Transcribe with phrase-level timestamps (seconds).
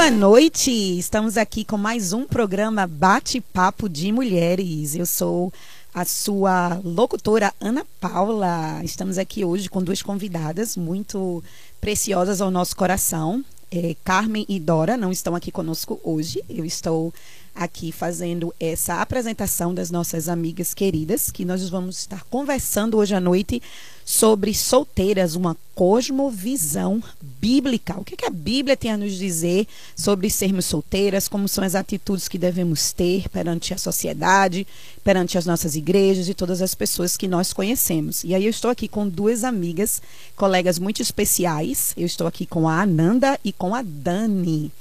[0.00, 0.70] Boa noite!
[0.98, 4.94] Estamos aqui com mais um programa Bate-Papo de Mulheres.
[4.94, 5.52] Eu sou
[5.92, 8.80] a sua locutora Ana Paula.
[8.82, 11.44] Estamos aqui hoje com duas convidadas muito
[11.82, 13.44] preciosas ao nosso coração.
[13.70, 16.42] É, Carmen e Dora não estão aqui conosco hoje.
[16.48, 17.12] Eu estou
[17.54, 23.20] aqui fazendo essa apresentação das nossas amigas queridas, que nós vamos estar conversando hoje à
[23.20, 23.62] noite
[24.10, 27.00] sobre solteiras, uma cosmovisão
[27.40, 27.96] bíblica.
[27.96, 31.76] O que, que a Bíblia tem a nos dizer sobre sermos solteiras, como são as
[31.76, 34.66] atitudes que devemos ter perante a sociedade,
[35.04, 38.24] perante as nossas igrejas e todas as pessoas que nós conhecemos.
[38.24, 40.02] E aí eu estou aqui com duas amigas,
[40.34, 41.94] colegas muito especiais.
[41.96, 44.72] Eu estou aqui com a Ananda e com a Dani.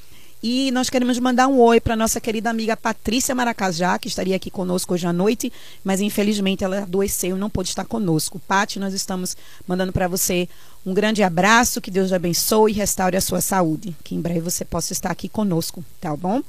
[0.42, 4.50] E nós queremos mandar um oi para nossa querida amiga Patrícia Maracajá, que estaria aqui
[4.50, 5.52] conosco hoje à noite,
[5.84, 8.40] mas infelizmente ela adoeceu e não pôde estar conosco.
[8.48, 9.36] Pati, nós estamos
[9.68, 10.48] mandando para você
[10.86, 13.94] um grande abraço, que Deus abençoe e restaure a sua saúde.
[14.02, 16.42] Que em breve você possa estar aqui conosco, tá bom?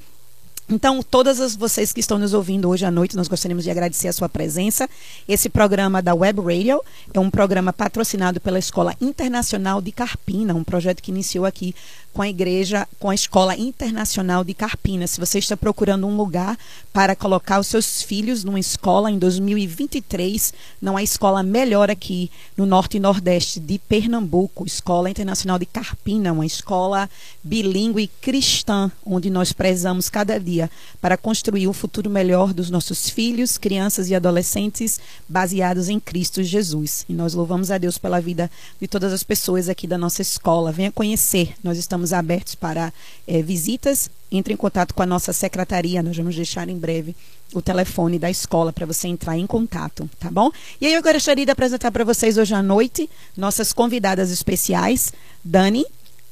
[0.72, 4.06] Então, todas as vocês que estão nos ouvindo hoje à noite, nós gostaríamos de agradecer
[4.06, 4.88] a sua presença.
[5.28, 6.80] Esse programa da Web Radio
[7.12, 11.75] é um programa patrocinado pela Escola Internacional de Carpina, um projeto que iniciou aqui
[12.12, 15.06] com a igreja, com a Escola Internacional de Carpina.
[15.06, 16.58] Se você está procurando um lugar
[16.92, 22.66] para colocar os seus filhos numa escola em 2023, não há escola melhor aqui no
[22.66, 27.08] norte e nordeste de Pernambuco, Escola Internacional de Carpina, uma escola
[27.42, 33.56] bilíngue cristã, onde nós prezamos cada dia para construir o futuro melhor dos nossos filhos,
[33.56, 37.05] crianças e adolescentes baseados em Cristo Jesus.
[37.08, 38.50] E nós louvamos a Deus pela vida
[38.81, 40.72] de todas as pessoas aqui da nossa escola.
[40.72, 41.55] Venha conhecer.
[41.62, 42.92] Nós estamos estamos abertos para
[43.26, 44.10] é, visitas.
[44.32, 47.14] Entre em contato com a nossa secretaria, nós vamos deixar em breve
[47.52, 50.52] o telefone da escola para você entrar em contato, tá bom?
[50.80, 55.12] E aí eu gostaria de apresentar para vocês hoje à noite nossas convidadas especiais,
[55.44, 55.84] Dani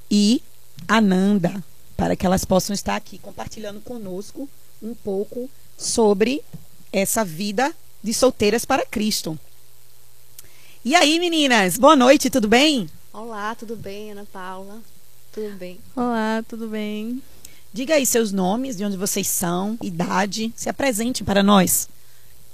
[0.09, 0.41] e
[0.87, 1.63] Ananda,
[1.97, 4.49] para que elas possam estar aqui compartilhando conosco
[4.81, 6.41] um pouco sobre
[6.93, 9.37] essa vida de solteiras para Cristo.
[10.85, 12.89] E aí, meninas, boa noite, tudo bem?
[13.13, 14.81] Olá, tudo bem, Ana Paula?
[15.33, 15.79] Tudo bem.
[15.95, 17.23] Olá, tudo bem?
[17.73, 21.89] Diga aí seus nomes, de onde vocês são, idade, se apresente para nós.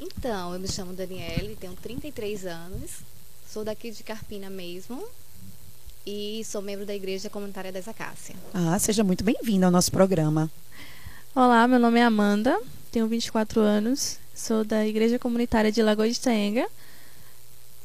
[0.01, 2.91] Então, eu me chamo Daniele, tenho 33 anos,
[3.51, 5.03] sou daqui de Carpina mesmo
[6.05, 8.37] e sou membro da Igreja Comunitária das Acácias.
[8.53, 10.51] Ah, seja muito bem-vinda ao nosso programa.
[11.34, 16.21] Olá, meu nome é Amanda, tenho 24 anos, sou da Igreja Comunitária de Lagoa de
[16.21, 16.67] Taenga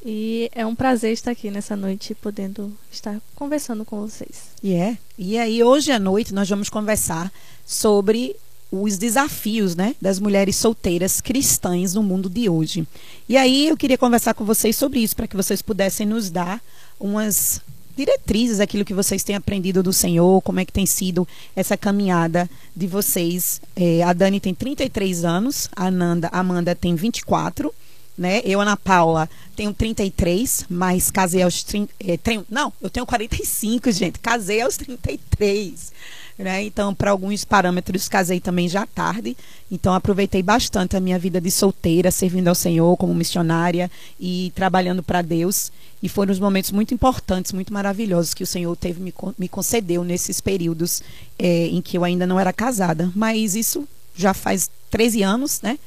[0.04, 4.50] e é um prazer estar aqui nessa noite, podendo estar conversando com vocês.
[4.62, 4.92] E yeah.
[4.92, 4.98] é.
[5.18, 7.30] E aí, hoje à noite, nós vamos conversar
[7.66, 8.34] sobre
[8.72, 12.86] os desafios né, das mulheres solteiras cristãs no mundo de hoje.
[13.28, 16.62] E aí, eu queria conversar com vocês sobre isso, para que vocês pudessem nos dar
[16.98, 17.60] umas
[17.94, 22.48] diretrizes, aquilo que vocês têm aprendido do Senhor, como é que tem sido essa caminhada
[22.74, 23.60] de vocês.
[23.76, 27.74] É, a Dani tem 33 anos, a Ananda, a Amanda tem 24
[28.20, 28.42] né?
[28.44, 31.90] Eu, Ana Paula, tenho 33, mas casei aos 30.
[31.98, 34.18] É, tenho, não, eu tenho 45, gente.
[34.18, 35.90] Casei aos 33.
[36.36, 36.64] Né?
[36.64, 39.34] Então, para alguns parâmetros, casei também já tarde.
[39.72, 45.02] Então, aproveitei bastante a minha vida de solteira, servindo ao Senhor como missionária e trabalhando
[45.02, 45.72] para Deus.
[46.02, 50.04] E foram os momentos muito importantes, muito maravilhosos que o Senhor teve me, me concedeu
[50.04, 51.02] nesses períodos
[51.38, 53.10] é, em que eu ainda não era casada.
[53.16, 55.78] Mas isso já faz 13 anos, né?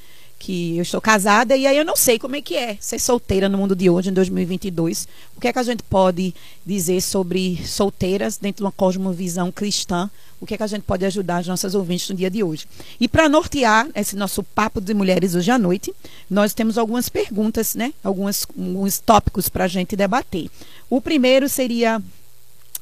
[0.43, 3.47] Que eu estou casada e aí eu não sei como é que é ser solteira
[3.47, 5.07] no mundo de hoje, em 2022.
[5.37, 10.11] O que é que a gente pode dizer sobre solteiras dentro de uma cosmovisão cristã?
[10.41, 12.67] O que é que a gente pode ajudar as nossas ouvintes no dia de hoje?
[12.99, 15.93] E para nortear esse nosso papo de mulheres hoje à noite,
[16.29, 17.93] nós temos algumas perguntas, né?
[18.03, 20.49] Algumas, alguns tópicos para a gente debater.
[20.89, 22.01] O primeiro seria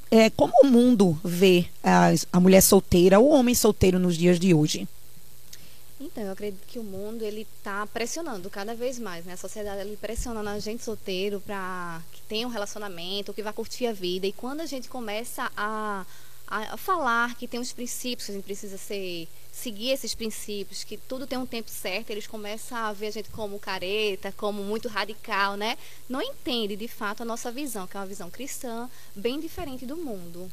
[0.10, 4.52] é, como o mundo vê a, a mulher solteira, o homem solteiro nos dias de
[4.52, 4.88] hoje?
[6.04, 9.34] Então, eu acredito que o mundo ele está pressionando cada vez mais, né?
[9.34, 13.86] A sociedade ele pressionando a gente solteiro para que tenha um relacionamento, que vá curtir
[13.86, 14.26] a vida.
[14.26, 16.04] E quando a gente começa a,
[16.48, 20.98] a, falar que tem uns princípios que a gente precisa ser seguir esses princípios, que
[20.98, 24.88] tudo tem um tempo certo, eles começam a ver a gente como careta, como muito
[24.88, 25.78] radical, né?
[26.10, 29.98] Não entende de fato a nossa visão, que é uma visão cristã, bem diferente do
[29.98, 30.52] mundo.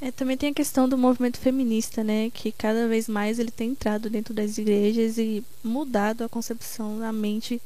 [0.00, 3.70] É, também tem a questão do movimento feminista, né, que cada vez mais ele tem
[3.70, 7.60] entrado dentro das igrejas e mudado a concepção da mente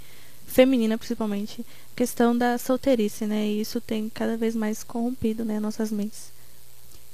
[0.46, 5.58] feminina, principalmente, a questão da solteirice, né, e isso tem cada vez mais corrompido, né,
[5.58, 6.30] nossas mentes.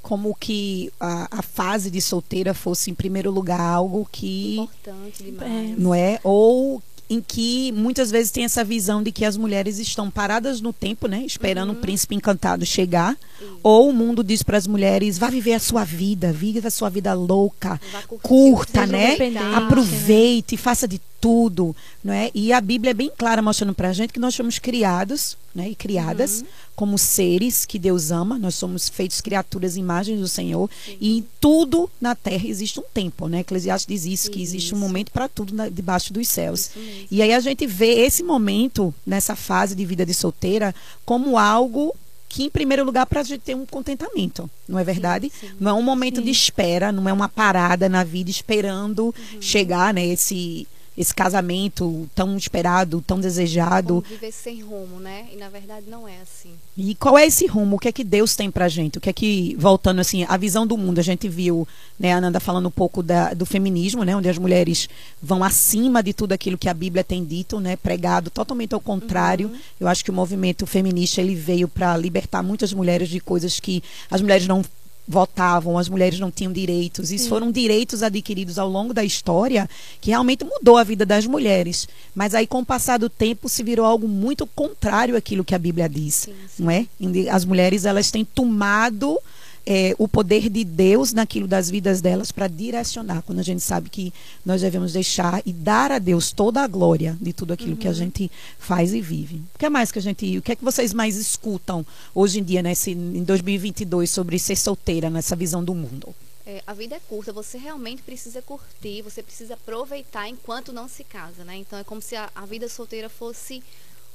[0.02, 4.58] Como que a, a fase de solteira fosse, em primeiro lugar, algo que.
[4.58, 5.50] Importante demais.
[5.50, 6.20] É, não é?
[6.22, 10.72] Ou em que muitas vezes tem essa visão de que as mulheres estão paradas no
[10.72, 11.76] tempo, né, esperando uhum.
[11.76, 13.46] o príncipe encantado chegar, Sim.
[13.62, 16.88] ou o mundo diz para as mulheres: vá viver a sua vida, viva a sua
[16.88, 17.80] vida louca,
[18.22, 19.16] curta, né?
[19.54, 21.74] Aproveite, faça de tudo,
[22.04, 22.30] não é?
[22.34, 25.70] E a Bíblia é bem clara mostrando para a gente que nós fomos criados, né,
[25.70, 26.46] e criadas uhum.
[26.76, 28.38] como seres que Deus ama.
[28.38, 30.98] Nós somos feitos criaturas, imagens do Senhor, Sim.
[31.00, 33.40] e em tudo na Terra existe um tempo, né?
[33.40, 36.72] Eclesiastes diz isso, que existe um momento para tudo na, debaixo dos céus.
[37.10, 40.74] E aí a gente vê esse momento nessa fase de vida de solteira
[41.06, 41.96] como algo
[42.28, 45.32] que, em primeiro lugar, para a gente ter um contentamento, não é verdade?
[45.40, 45.54] Sim, sim.
[45.58, 46.24] Não é um momento sim.
[46.24, 49.40] de espera, não é uma parada na vida esperando uhum.
[49.40, 53.94] chegar, né, esse esse casamento tão esperado, tão desejado.
[53.94, 55.26] Como viver sem rumo, né?
[55.32, 56.52] E na verdade não é assim.
[56.76, 57.76] E qual é esse rumo?
[57.76, 58.98] O que é que Deus tem pra gente?
[58.98, 61.66] O que é que, voltando assim, a visão do mundo, a gente viu,
[61.98, 64.16] né, a Ananda falando um pouco da, do feminismo, né?
[64.16, 64.88] Onde as mulheres
[65.22, 67.76] vão acima de tudo aquilo que a Bíblia tem dito, né?
[67.76, 69.48] Pregado totalmente ao contrário.
[69.48, 69.58] Uhum.
[69.80, 73.82] Eu acho que o movimento feminista, ele veio para libertar muitas mulheres de coisas que
[74.10, 74.64] as mulheres não
[75.06, 77.12] votavam, as mulheres não tinham direitos.
[77.12, 79.68] Isso foram direitos adquiridos ao longo da história
[80.00, 81.86] que realmente mudou a vida das mulheres.
[82.14, 85.58] Mas aí, com o passar do tempo, se virou algo muito contrário àquilo que a
[85.58, 86.62] Bíblia diz, sim, sim.
[86.62, 86.86] não é?
[87.30, 89.18] As mulheres elas têm tomado
[89.66, 93.88] é, o poder de Deus naquilo das vidas delas para direcionar, quando a gente sabe
[93.88, 94.12] que
[94.44, 97.76] nós devemos deixar e dar a Deus toda a glória de tudo aquilo uhum.
[97.76, 97.96] que a uhum.
[97.96, 99.36] gente faz e vive.
[99.54, 101.84] O que é mais que a gente, o que é que vocês mais escutam
[102.14, 106.14] hoje em dia nesse em 2022 sobre ser solteira nessa visão do mundo?
[106.46, 111.02] É, a vida é curta, você realmente precisa curtir, você precisa aproveitar enquanto não se
[111.02, 111.56] casa, né?
[111.56, 113.62] Então é como se a, a vida solteira fosse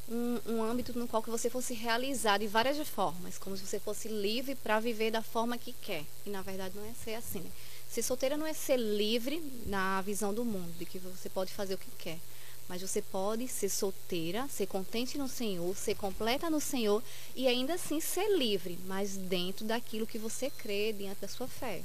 [0.09, 3.79] um, um âmbito no qual que você fosse realizar de várias formas, como se você
[3.79, 6.03] fosse livre para viver da forma que quer.
[6.25, 7.39] E na verdade não é ser assim.
[7.39, 7.51] Né?
[7.89, 11.75] Ser solteira não é ser livre na visão do mundo, de que você pode fazer
[11.75, 12.19] o que quer.
[12.67, 17.01] Mas você pode ser solteira, ser contente no Senhor, ser completa no Senhor
[17.35, 21.83] e ainda assim ser livre, mas dentro daquilo que você crê, diante da sua fé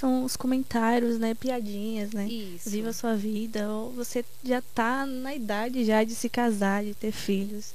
[0.00, 1.34] são os comentários, né?
[1.34, 2.26] Piadinhas, né?
[2.26, 2.70] Isso.
[2.70, 3.70] Viva a sua vida.
[3.70, 7.74] Ou você já tá na idade já de se casar, de ter filhos.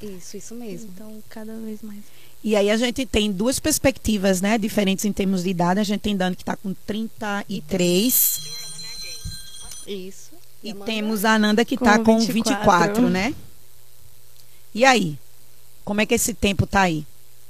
[0.00, 0.90] Isso, isso mesmo.
[0.94, 2.00] Então, cada vez mais.
[2.42, 4.56] E aí a gente tem duas perspectivas, né?
[4.56, 5.80] Diferentes em termos de idade.
[5.80, 8.40] A gente tem Dani que está com 33.
[9.86, 10.30] Isso.
[10.64, 12.32] E, e temos a Ananda que está com 24.
[12.32, 13.34] 24, né?
[14.74, 15.18] E aí?
[15.84, 17.06] Como é que esse tempo tá aí?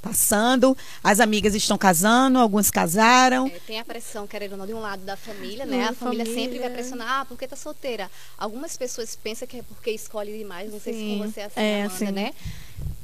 [0.07, 3.47] Passando, as amigas estão casando, algumas casaram.
[3.47, 5.83] É, tem a pressão, querendo ou não, de um lado da família, né?
[5.83, 8.09] a família, família, sempre vai pressionar, ah, porque tá solteira.
[8.37, 10.83] Algumas pessoas pensam que é porque escolhe demais, não Sim.
[10.83, 12.11] sei se com você é assim, é, Amanda, assim.
[12.11, 12.33] né?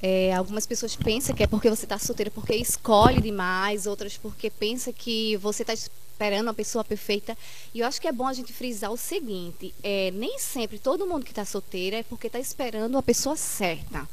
[0.02, 4.50] É, algumas pessoas pensam que é porque você está solteira porque escolhe demais, outras porque
[4.50, 7.38] pensa que você está esperando uma pessoa perfeita.
[7.74, 11.08] E eu acho que é bom a gente frisar o seguinte: é, nem sempre todo
[11.08, 14.08] mundo que está solteira é porque está esperando uma pessoa certa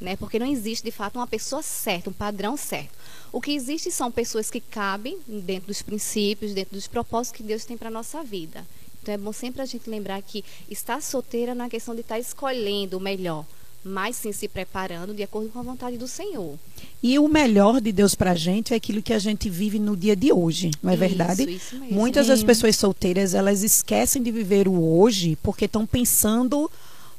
[0.00, 0.16] né?
[0.16, 2.90] Porque não existe de fato uma pessoa certa, um padrão certo.
[3.32, 7.64] O que existe são pessoas que cabem dentro dos princípios, dentro dos propósitos que Deus
[7.64, 8.64] tem para a nossa vida.
[9.02, 12.18] Então é bom sempre a gente lembrar que estar solteira não é questão de estar
[12.18, 13.46] escolhendo o melhor,
[13.82, 16.58] mas sim se preparando de acordo com a vontade do Senhor.
[17.02, 19.96] E o melhor de Deus para a gente é aquilo que a gente vive no
[19.96, 21.50] dia de hoje, não é isso, verdade?
[21.50, 21.94] Isso mesmo.
[21.94, 26.70] Muitas das pessoas solteiras elas esquecem de viver o hoje porque estão pensando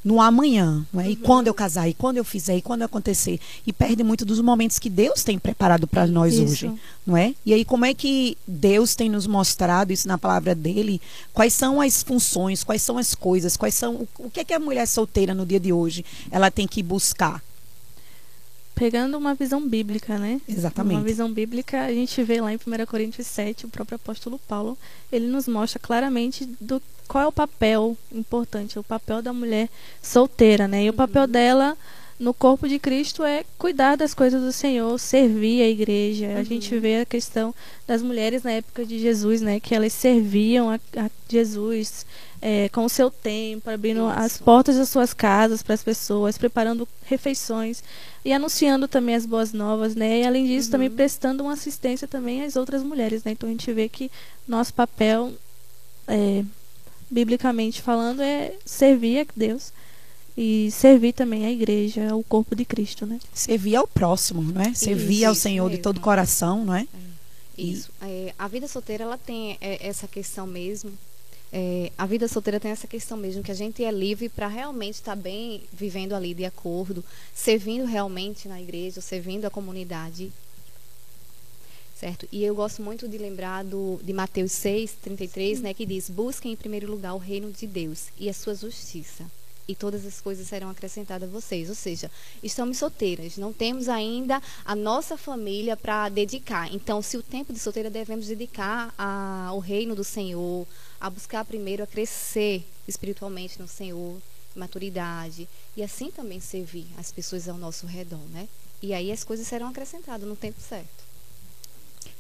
[0.03, 1.11] no amanhã, não é?
[1.11, 3.39] E quando eu casar, e quando eu fizer, e quando acontecer.
[3.65, 6.43] E perde muito dos momentos que Deus tem preparado para nós isso.
[6.43, 6.71] hoje,
[7.05, 7.35] não é?
[7.45, 10.99] E aí como é que Deus tem nos mostrado isso na palavra dele?
[11.33, 14.53] Quais são as funções, quais são as coisas, quais são o, o que é que
[14.53, 17.41] a mulher solteira no dia de hoje ela tem que buscar?
[18.81, 20.41] Pegando uma visão bíblica, né?
[20.47, 20.95] Exatamente.
[20.95, 24.77] Uma visão bíblica, a gente vê lá em 1 Coríntios 7, o próprio apóstolo Paulo,
[25.11, 29.69] ele nos mostra claramente do qual é o papel importante, o papel da mulher
[30.01, 30.85] solteira, né?
[30.85, 31.27] E o papel uhum.
[31.27, 31.77] dela
[32.21, 36.27] no corpo de Cristo é cuidar das coisas do Senhor, servir a igreja.
[36.27, 36.37] Uhum.
[36.37, 37.53] A gente vê a questão
[37.87, 39.59] das mulheres na época de Jesus, né?
[39.59, 42.05] Que elas serviam a, a Jesus
[42.39, 44.19] é, com o seu tempo, abrindo Isso.
[44.19, 47.83] as portas das suas casas para as pessoas, preparando refeições
[48.23, 50.19] e anunciando também as boas novas, né?
[50.19, 50.73] E além disso, uhum.
[50.73, 53.31] também prestando uma assistência também às outras mulheres, né?
[53.31, 54.11] Então a gente vê que
[54.47, 55.33] nosso papel
[56.07, 56.43] é,
[57.09, 59.73] biblicamente falando, é servir a Deus
[60.37, 63.19] e servir também a igreja, o corpo de Cristo, né?
[63.33, 64.73] Servir ao próximo, não é?
[64.73, 65.77] Servir isso, ao Senhor mesmo.
[65.77, 66.87] de todo o coração, não é?
[67.57, 67.91] é isso.
[68.01, 70.91] É, a vida solteira ela tem é, essa questão mesmo.
[71.53, 74.95] É, a vida solteira tem essa questão mesmo que a gente é livre para realmente
[74.95, 77.03] estar tá bem vivendo ali de acordo,
[77.35, 80.31] servindo realmente na igreja, servindo a comunidade
[82.01, 82.27] certo?
[82.31, 86.53] E eu gosto muito de lembrar do, de Mateus 6, 33, né, que diz: Busquem
[86.53, 89.23] em primeiro lugar o reino de Deus e a sua justiça.
[89.67, 91.69] E todas as coisas serão acrescentadas a vocês.
[91.69, 96.73] Ou seja, estamos solteiras, não temos ainda a nossa família para dedicar.
[96.73, 100.67] Então, se o tempo de solteira devemos dedicar ao reino do Senhor,
[100.99, 104.21] a buscar primeiro a crescer espiritualmente no Senhor,
[104.55, 108.47] maturidade, e assim também servir as pessoas ao nosso redor, né?
[108.81, 111.10] E aí as coisas serão acrescentadas no tempo certo.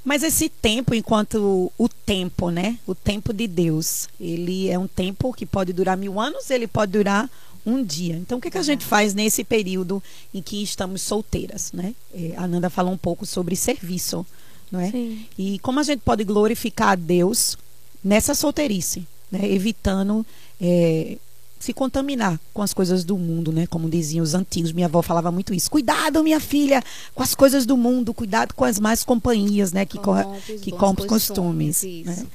[0.03, 2.79] Mas esse tempo, enquanto o tempo, né?
[2.87, 6.93] O tempo de Deus, ele é um tempo que pode durar mil anos, ele pode
[6.93, 7.29] durar
[7.65, 8.15] um dia.
[8.15, 10.01] Então, o que, que a gente faz nesse período
[10.33, 11.93] em que estamos solteiras, né?
[12.13, 14.25] É, a Nanda falou um pouco sobre serviço,
[14.71, 14.89] não é?
[14.89, 15.25] Sim.
[15.37, 17.57] E como a gente pode glorificar a Deus
[18.03, 19.41] nessa solteirice, né?
[19.51, 20.25] Evitando
[20.59, 21.17] é,
[21.61, 23.67] se contaminar com as coisas do mundo, né?
[23.67, 25.69] Como diziam os antigos, minha avó falava muito isso.
[25.69, 29.85] Cuidado, minha filha, com as coisas do mundo, cuidado com as más companhias, né?
[29.85, 30.23] Que, corre,
[30.61, 31.83] que compram costumes.
[31.83, 32.09] Isso.
[32.09, 32.27] Né?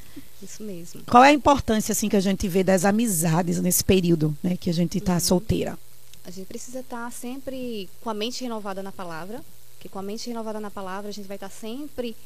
[0.42, 1.02] Isso mesmo.
[1.06, 4.56] Qual é a importância assim que a gente vê das amizades nesse período, né?
[4.56, 5.21] Que a gente está uhum.
[5.21, 5.78] solteira?
[6.25, 9.42] A gente precisa estar tá sempre com a mente renovada na palavra,
[9.80, 12.16] que com a mente renovada na palavra a gente vai estar tá sempre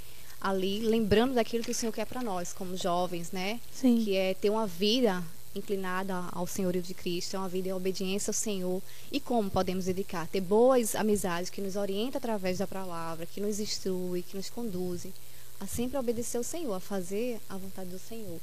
[0.41, 3.61] ali lembrando daquilo que o Senhor quer para nós, como jovens, né?
[3.73, 4.03] Sim.
[4.05, 5.23] Que é ter uma vida
[5.55, 8.83] inclinada ao senhorio de Cristo, é uma vida em obediência ao Senhor.
[9.11, 10.27] E como podemos dedicar?
[10.29, 15.13] Ter boas amizades que nos orientam através da palavra, que nos instrui, que nos conduzem
[15.61, 18.41] a sempre obedecer ao Senhor, a fazer a vontade do Senhor.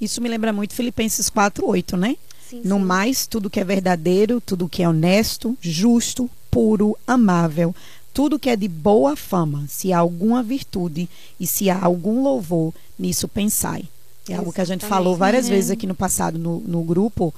[0.00, 2.16] Isso me lembra muito Filipenses 4:8, né?
[2.48, 2.84] Sim, no sim.
[2.84, 7.74] mais, tudo que é verdadeiro, tudo que é honesto, justo, puro, amável,
[8.12, 11.08] tudo que é de boa fama, se há alguma virtude
[11.38, 13.88] e se há algum louvor, nisso pensai.
[14.28, 17.34] É algo que a gente falou várias vezes aqui no passado no, no grupo.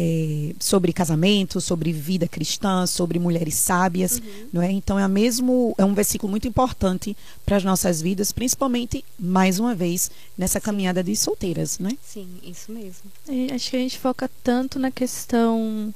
[0.00, 4.48] É, sobre casamento, sobre vida cristã, sobre mulheres sábias, uhum.
[4.52, 4.70] não é?
[4.70, 9.74] Então é mesmo é um versículo muito importante para as nossas vidas, principalmente mais uma
[9.74, 11.90] vez nessa caminhada de solteiras, né?
[12.00, 13.10] Sim, isso mesmo.
[13.28, 15.92] E acho que a gente foca tanto na questão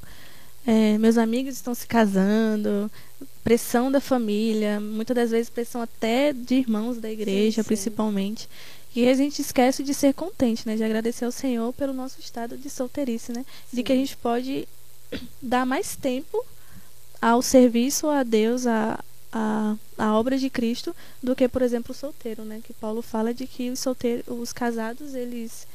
[0.65, 2.89] é, meus amigos estão se casando,
[3.43, 7.67] pressão da família, muitas das vezes pressão até de irmãos da igreja, sim, sim.
[7.67, 8.47] principalmente.
[8.95, 10.75] E a gente esquece de ser contente, né?
[10.75, 13.45] De agradecer ao Senhor pelo nosso estado de solteirice, né?
[13.69, 13.77] Sim.
[13.77, 14.67] De que a gente pode
[15.41, 16.45] dar mais tempo
[17.21, 21.95] ao serviço a Deus, a, a, a obra de Cristo, do que, por exemplo, o
[21.95, 22.61] solteiro, né?
[22.63, 25.65] Que Paulo fala de que os solteiros, os casados, eles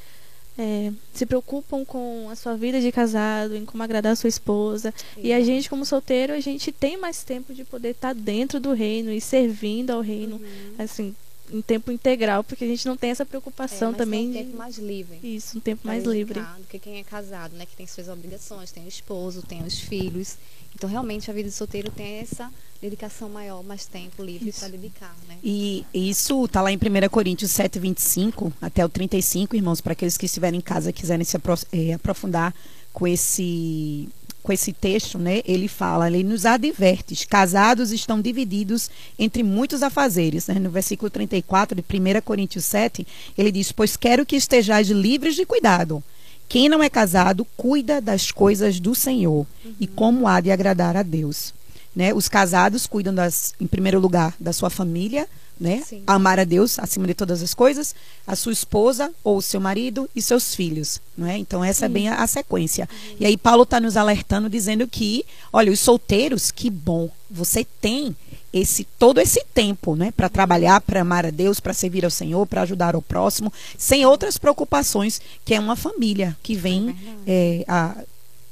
[0.59, 4.93] é, se preocupam com a sua vida de casado, em como agradar a sua esposa.
[5.15, 5.21] Sim.
[5.23, 8.73] E a gente, como solteiro, a gente tem mais tempo de poder estar dentro do
[8.73, 10.37] reino e servindo ao reino.
[10.37, 10.75] Uhum.
[10.79, 11.15] Assim,
[11.53, 14.29] em tempo integral, porque a gente não tem essa preocupação é, também.
[14.29, 15.19] um tempo mais livre.
[15.23, 16.41] Isso, um tempo mais livre.
[16.59, 20.37] Porque quem é casado, né, que tem suas obrigações, tem o esposo, tem os filhos.
[20.75, 22.51] Então, realmente, a vida de solteiro tem essa
[22.81, 25.37] dedicação maior, mais tempo livre para dedicar, né?
[25.43, 30.17] E isso está lá em 1 Coríntios 7, 25 até o 35, irmãos, para aqueles
[30.17, 31.37] que estiverem em casa e quiserem se
[31.73, 32.55] eh, aprofundar
[32.93, 34.09] com esse
[34.49, 40.47] com esse texto, né, ele fala, ele nos adverte, casados estão divididos entre muitos afazeres.
[40.47, 40.55] Né?
[40.55, 45.45] No versículo 34 de 1 Coríntios 7, ele diz, pois quero que estejais livres de
[45.45, 46.03] cuidado.
[46.49, 49.75] Quem não é casado, cuida das coisas do Senhor uhum.
[49.79, 51.53] e como há de agradar a Deus.
[51.95, 52.15] Né?
[52.15, 55.29] Os casados cuidam, das, em primeiro lugar, da sua família,
[55.61, 55.83] né?
[56.07, 57.95] Amar a Deus acima de todas as coisas,
[58.27, 61.37] a sua esposa ou o seu marido e seus filhos, não é?
[61.37, 61.85] Então essa Sim.
[61.87, 62.89] é bem a, a sequência.
[62.91, 63.17] Uhum.
[63.21, 68.15] E aí Paulo está nos alertando dizendo que, olha, os solteiros, que bom, você tem
[68.53, 72.47] esse todo esse tempo, né, para trabalhar, para amar a Deus, para servir ao Senhor,
[72.47, 76.97] para ajudar o próximo, sem outras preocupações que é uma família que vem
[77.27, 77.97] é, a,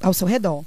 [0.01, 0.65] ao seu redor.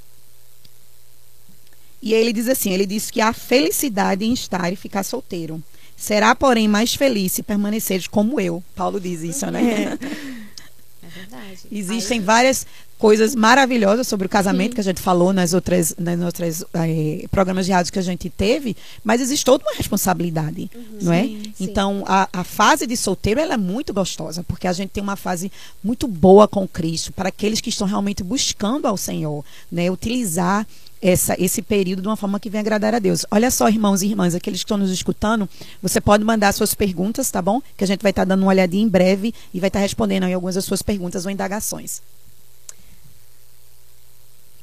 [2.02, 5.62] E ele diz assim, ele diz que há felicidade em estar e ficar solteiro.
[6.00, 8.64] Será, porém, mais feliz se permaneceres como eu.
[8.74, 9.62] Paulo diz isso, né?
[9.62, 9.84] É,
[11.06, 11.60] é verdade.
[11.70, 12.26] Existem Aí...
[12.26, 12.66] várias
[12.98, 14.76] coisas maravilhosas sobre o casamento Sim.
[14.76, 18.30] que a gente falou nas outras, nas outras eh, programas de rádio que a gente
[18.30, 21.24] teve, mas existe toda uma responsabilidade, uhum, não é?
[21.24, 25.02] Sim, então a, a, fase de solteiro ela é muito gostosa porque a gente tem
[25.02, 25.50] uma fase
[25.82, 29.90] muito boa com Cristo para aqueles que estão realmente buscando ao Senhor, né?
[29.90, 30.68] Utilizar
[31.02, 33.26] essa, esse período de uma forma que venha agradar a Deus.
[33.32, 35.48] Olha só, irmãos e irmãs, aqueles que estão nos escutando,
[35.82, 37.62] você pode mandar suas perguntas, tá bom?
[37.78, 39.84] Que a gente vai estar tá dando uma olhadinha em breve e vai estar tá
[39.84, 42.02] respondendo aí algumas das suas perguntas ou indagações.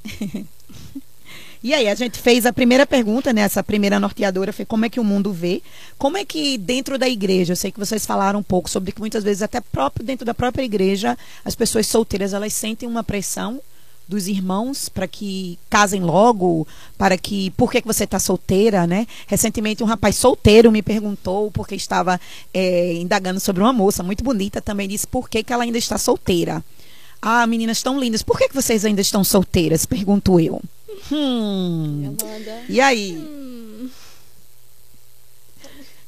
[1.62, 3.40] E aí, a gente fez a primeira pergunta, né?
[3.40, 5.60] Essa primeira norteadora foi como é que o mundo vê.
[5.98, 9.00] Como é que dentro da igreja, eu sei que vocês falaram um pouco sobre que
[9.00, 13.60] muitas vezes até próprio dentro da própria igreja, as pessoas solteiras, elas sentem uma pressão
[14.08, 19.06] dos irmãos para que casem logo, para que por que, que você está solteira, né?
[19.26, 22.20] Recentemente um rapaz solteiro me perguntou porque estava
[22.52, 25.98] é, indagando sobre uma moça muito bonita, também disse por que, que ela ainda está
[25.98, 26.64] solteira.
[27.20, 29.86] Ah, meninas tão lindas, por que, que vocês ainda estão solteiras?
[29.86, 30.60] Pergunto eu.
[31.10, 32.14] Hum.
[32.68, 33.16] E aí?
[33.16, 33.90] Hum.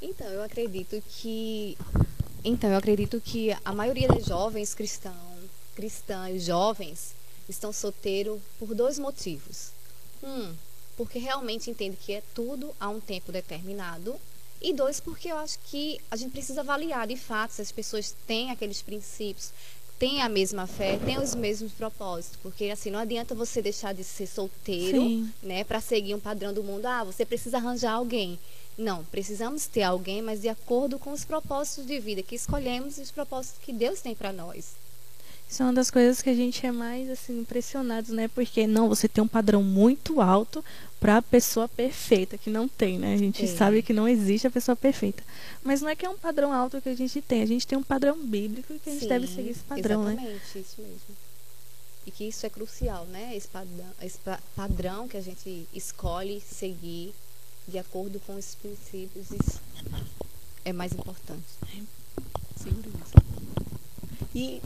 [0.01, 1.77] Então, eu acredito que
[2.45, 5.15] então, eu acredito que a maioria dos jovens cristãos,
[5.75, 7.15] cristãs, jovens,
[7.49, 9.71] estão solteiros por dois motivos.
[10.23, 10.55] Um,
[10.97, 14.17] porque realmente entende que é tudo a um tempo determinado.
[14.61, 18.15] E dois, porque eu acho que a gente precisa avaliar de fato se as pessoas
[18.27, 19.53] têm aqueles princípios,
[20.01, 22.37] têm a mesma fé, têm os mesmos propósitos.
[22.43, 25.33] Porque assim, não adianta você deixar de ser solteiro, Sim.
[25.43, 26.87] né, para seguir um padrão do mundo.
[26.87, 28.37] Ah, você precisa arranjar alguém.
[28.77, 33.03] Não, precisamos ter alguém, mas de acordo com os propósitos de vida que escolhemos e
[33.03, 34.75] os propósitos que Deus tem para nós.
[35.49, 38.29] Isso é uma das coisas que a gente é mais assim impressionados, né?
[38.29, 40.63] Porque não, você tem um padrão muito alto
[41.01, 43.15] para a pessoa perfeita, que não tem, né?
[43.15, 43.47] A gente é.
[43.47, 45.23] sabe que não existe a pessoa perfeita.
[45.65, 47.79] Mas não é que é um padrão alto que a gente tem, a gente tem
[47.79, 50.35] um padrão bíblico e que a gente Sim, deve seguir esse padrão, exatamente, né?
[50.35, 51.17] Exatamente, isso mesmo.
[52.07, 53.35] E que isso é crucial, né?
[53.35, 54.19] Esse padrão, esse
[54.55, 57.15] padrão que a gente escolhe seguir
[57.67, 59.61] de acordo com os princípios, isso
[60.65, 61.45] é mais importante.
[64.35, 64.61] E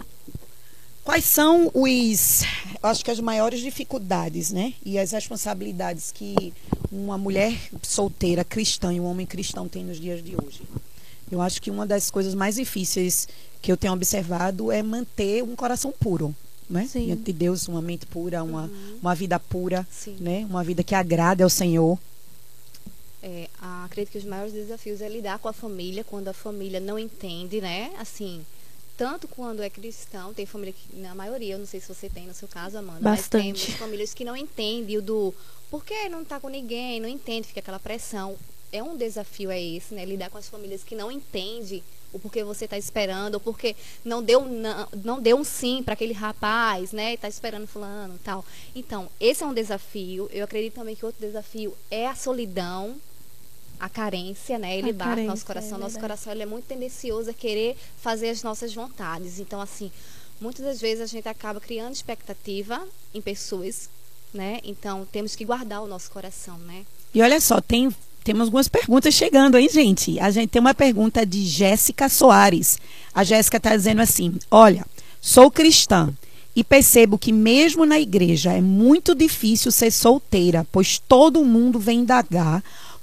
[1.04, 2.42] quais são os,
[2.82, 4.74] acho que as maiores dificuldades, né?
[4.84, 6.52] E as responsabilidades que
[6.90, 10.62] uma mulher solteira cristã e um homem cristão tem nos dias de hoje?
[11.30, 13.26] Eu acho que uma das coisas mais difíceis
[13.60, 16.34] que eu tenho observado é manter um coração puro.
[16.68, 16.86] Né?
[16.86, 17.06] Sim.
[17.06, 18.98] Diante de Deus, uma mente pura, uma, uhum.
[19.00, 20.16] uma vida pura, Sim.
[20.20, 20.46] né?
[20.48, 21.98] uma vida que agrade ao Senhor
[23.22, 26.98] é, acredito que os maiores desafios é lidar com a família quando a família não
[26.98, 27.92] entende, né?
[27.98, 28.44] Assim,
[29.02, 32.24] tanto quando é cristão, tem família que, na maioria, eu não sei se você tem
[32.24, 33.48] no seu caso, Amanda, Bastante.
[33.48, 35.34] mas tem famílias que não entendem o do
[35.68, 38.36] por que não está com ninguém, não entende, fica aquela pressão.
[38.70, 40.04] É um desafio é esse, né?
[40.04, 41.82] Lidar com as famílias que não entendem
[42.12, 45.94] o porquê você está esperando, ou porque não deu, não, não deu um sim para
[45.94, 47.14] aquele rapaz, né?
[47.14, 48.44] Está esperando fulano tal.
[48.72, 50.30] Então, esse é um desafio.
[50.32, 52.94] Eu acredito também que outro desafio é a solidão,
[53.82, 54.78] a carência, né?
[54.78, 55.76] Ele a bate carência, nosso coração.
[55.76, 59.40] É nosso coração ele é muito tendencioso a querer fazer as nossas vontades.
[59.40, 59.90] Então, assim,
[60.40, 62.80] muitas das vezes a gente acaba criando expectativa
[63.12, 63.90] em pessoas,
[64.32, 64.60] né?
[64.62, 66.86] Então, temos que guardar o nosso coração, né?
[67.12, 67.92] E olha só, tem
[68.22, 70.20] temos algumas perguntas chegando, hein, gente?
[70.20, 72.78] A gente tem uma pergunta de Jéssica Soares.
[73.12, 74.86] A Jéssica está dizendo assim: Olha,
[75.20, 76.14] sou cristã
[76.54, 82.00] e percebo que mesmo na igreja é muito difícil ser solteira, pois todo mundo vem
[82.00, 82.62] indagar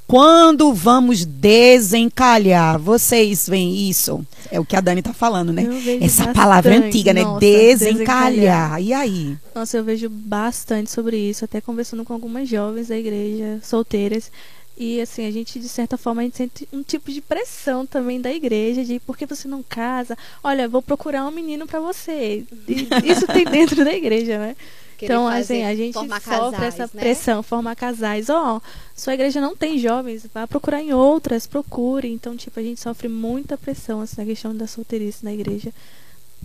[0.10, 2.80] quando vamos desencalhar?
[2.80, 4.26] Vocês veem isso?
[4.50, 5.62] É o que a Dani está falando, né?
[6.02, 6.36] Essa bastante.
[6.36, 7.22] palavra antiga, né?
[7.22, 8.32] Nossa, desencalhar.
[8.32, 8.82] desencalhar.
[8.82, 9.38] E aí?
[9.54, 14.32] Nossa, eu vejo bastante sobre isso, até conversando com algumas jovens da igreja, solteiras.
[14.76, 18.19] E assim, a gente, de certa forma, a gente sente um tipo de pressão também
[18.19, 20.17] da igreja, de por que você não casa?
[20.43, 22.45] Olha, vou procurar um menino para você.
[22.67, 24.56] E isso tem dentro da igreja, né?
[25.02, 27.02] Então, assim, a gente sofre casais, essa né?
[27.02, 28.30] pressão, formar casais.
[28.30, 28.62] Ó, oh,
[28.96, 32.10] sua igreja não tem jovens, vá procurar em outras, procure.
[32.10, 35.74] Então, tipo, a gente sofre muita pressão, assim, na questão da solteirice na igreja.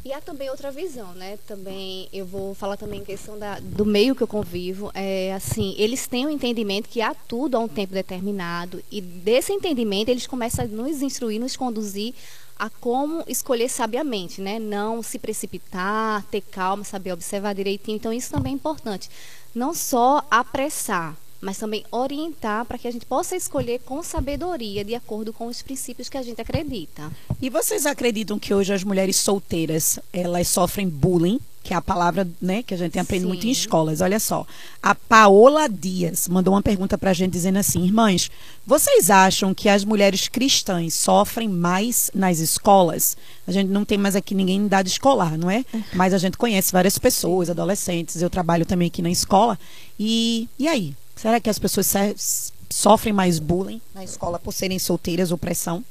[0.04, 1.38] E há também outra visão, né?
[1.46, 4.90] Também eu vou falar também em questão da, do meio que eu convivo.
[4.92, 9.00] É assim, eles têm o um entendimento que há tudo a um tempo determinado e
[9.00, 12.14] desse entendimento eles começam a nos instruir, nos conduzir
[12.58, 14.58] a como escolher sabiamente, né?
[14.58, 17.96] Não se precipitar, ter calma, saber observar direitinho.
[17.96, 19.10] Então isso também é importante.
[19.54, 24.94] Não só apressar, mas também orientar para que a gente possa escolher com sabedoria, de
[24.94, 27.12] acordo com os princípios que a gente acredita.
[27.40, 31.38] E vocês acreditam que hoje as mulheres solteiras, elas sofrem bullying?
[31.64, 34.02] Que é a palavra né, que a gente tem aprendido muito em escolas.
[34.02, 34.46] Olha só,
[34.82, 38.30] a Paola Dias mandou uma pergunta para a gente dizendo assim, irmãs,
[38.66, 43.16] vocês acham que as mulheres cristãs sofrem mais nas escolas?
[43.46, 45.64] A gente não tem mais aqui ninguém em idade escolar, não é?
[45.72, 45.82] é?
[45.94, 49.58] Mas a gente conhece várias pessoas, adolescentes, eu trabalho também aqui na escola.
[49.98, 50.94] E, e aí?
[51.16, 55.82] Será que as pessoas sofrem mais bullying na escola por serem solteiras ou pressão?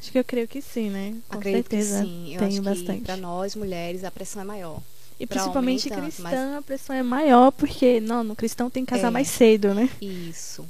[0.00, 1.14] Acho que eu creio que sim, né?
[1.28, 2.02] Com Acredito certeza.
[2.02, 2.34] que sim.
[2.34, 3.00] Eu Tenho bastante.
[3.02, 4.80] Para nós, mulheres, a pressão é maior.
[5.18, 6.58] E pra principalmente tanto, cristã, mas...
[6.58, 9.88] a pressão é maior, porque não, no cristão tem que casar é, mais cedo, né?
[10.00, 10.64] Isso.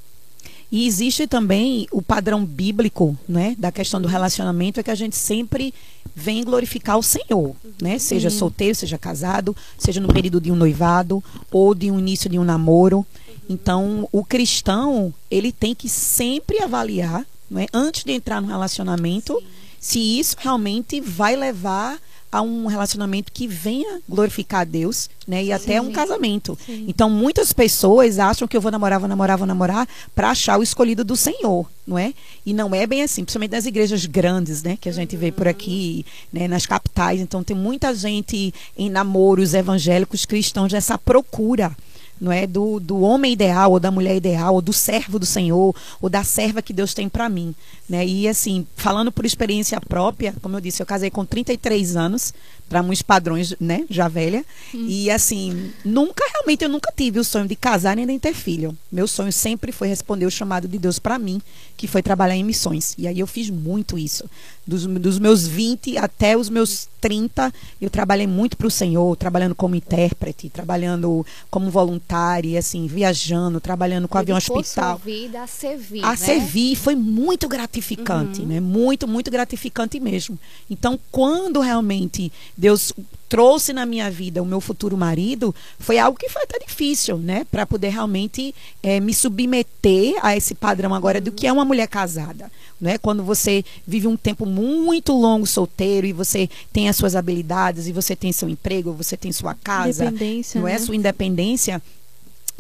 [0.70, 5.16] E existe também o padrão bíblico, né, da questão do relacionamento, é que a gente
[5.16, 5.72] sempre
[6.14, 7.98] vem glorificar o Senhor, né?
[7.98, 8.34] Seja uhum.
[8.34, 12.44] solteiro, seja casado, seja no período de um noivado ou de um início de um
[12.44, 12.98] namoro.
[12.98, 13.04] Uhum.
[13.48, 19.46] Então, o cristão, ele tem que sempre avaliar, né, antes de entrar no relacionamento, Sim.
[19.80, 21.98] se isso realmente vai levar
[22.30, 25.44] a um relacionamento que venha glorificar a Deus, né?
[25.44, 26.58] E até um casamento.
[26.64, 26.84] Sim.
[26.87, 30.62] Então, muitas pessoas acham que eu vou namorar, vou namorar, vou namorar para achar o
[30.62, 32.12] escolhido do Senhor, não é?
[32.44, 34.76] E não é bem assim, principalmente nas igrejas grandes, né?
[34.78, 36.46] Que a gente vê por aqui, né?
[36.46, 37.20] Nas capitais.
[37.20, 41.74] Então, tem muita gente em namoros evangélicos cristãos nessa procura
[42.20, 45.74] não é do, do homem ideal ou da mulher ideal ou do servo do Senhor
[46.00, 47.54] ou da serva que Deus tem para mim,
[47.88, 48.07] né?
[48.07, 52.35] E assim, falando por experiência própria, como eu disse, eu casei com 33 anos,
[52.68, 54.44] para muitos padrões, né, já velha.
[54.74, 54.87] Hum.
[54.88, 58.76] E assim, nunca realmente eu nunca tive o sonho de casar nem de ter filho.
[58.90, 61.40] Meu sonho sempre foi responder o chamado de Deus para mim,
[61.76, 62.94] que foi trabalhar em missões.
[62.98, 64.24] E aí eu fiz muito isso.
[64.66, 69.54] Dos, dos meus 20 até os meus 30, eu trabalhei muito para o Senhor, trabalhando
[69.54, 74.64] como intérprete, trabalhando como voluntária, assim, viajando, trabalhando com avião hospital.
[74.98, 76.16] Sua vida a servir, a né?
[76.16, 78.46] servir foi muito gratificante, uhum.
[78.46, 78.61] né?
[78.61, 80.38] Muito, muito gratificante mesmo.
[80.68, 82.92] Então, quando realmente Deus
[83.29, 87.47] trouxe na minha vida o meu futuro marido, foi algo que foi até difícil, né?
[87.51, 91.87] Para poder realmente é, me submeter a esse padrão agora do que é uma mulher
[91.87, 92.51] casada.
[92.81, 92.99] Né?
[92.99, 97.92] Quando você vive um tempo muito longo solteiro e você tem as suas habilidades e
[97.92, 100.12] você tem seu emprego, você tem sua casa,
[100.55, 100.79] não é né?
[100.79, 101.83] sua independência,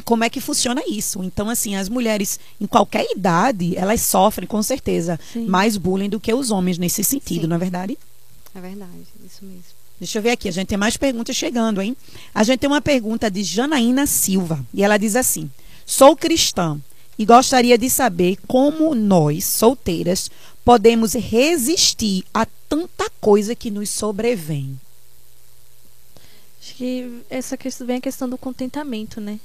[0.04, 1.22] como é que funciona isso.
[1.24, 5.46] Então, assim, as mulheres em qualquer idade, elas sofrem com certeza Sim.
[5.46, 7.46] mais bullying do que os homens nesse sentido, Sim.
[7.48, 7.98] não é verdade?
[8.54, 9.77] É verdade, isso mesmo.
[9.98, 11.96] Deixa eu ver aqui, a gente tem mais perguntas chegando, hein?
[12.34, 15.50] A gente tem uma pergunta de Janaína Silva, e ela diz assim:
[15.84, 16.80] Sou cristã
[17.18, 20.30] e gostaria de saber como nós, solteiras,
[20.64, 24.78] podemos resistir a tanta coisa que nos sobrevém.
[26.62, 29.40] Acho que essa questão vem a questão do contentamento, né?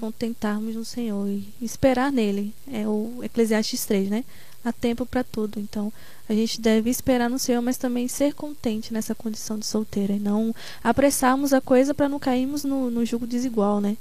[0.00, 2.52] Contentarmos no Senhor e esperar nele.
[2.72, 4.24] É o Eclesiastes 3, né?
[4.64, 5.58] Há tempo para tudo.
[5.58, 5.92] Então,
[6.28, 10.20] a gente deve esperar no Senhor, mas também ser contente nessa condição de solteira e
[10.20, 13.96] não apressarmos a coisa para não cairmos no, no jugo desigual, né?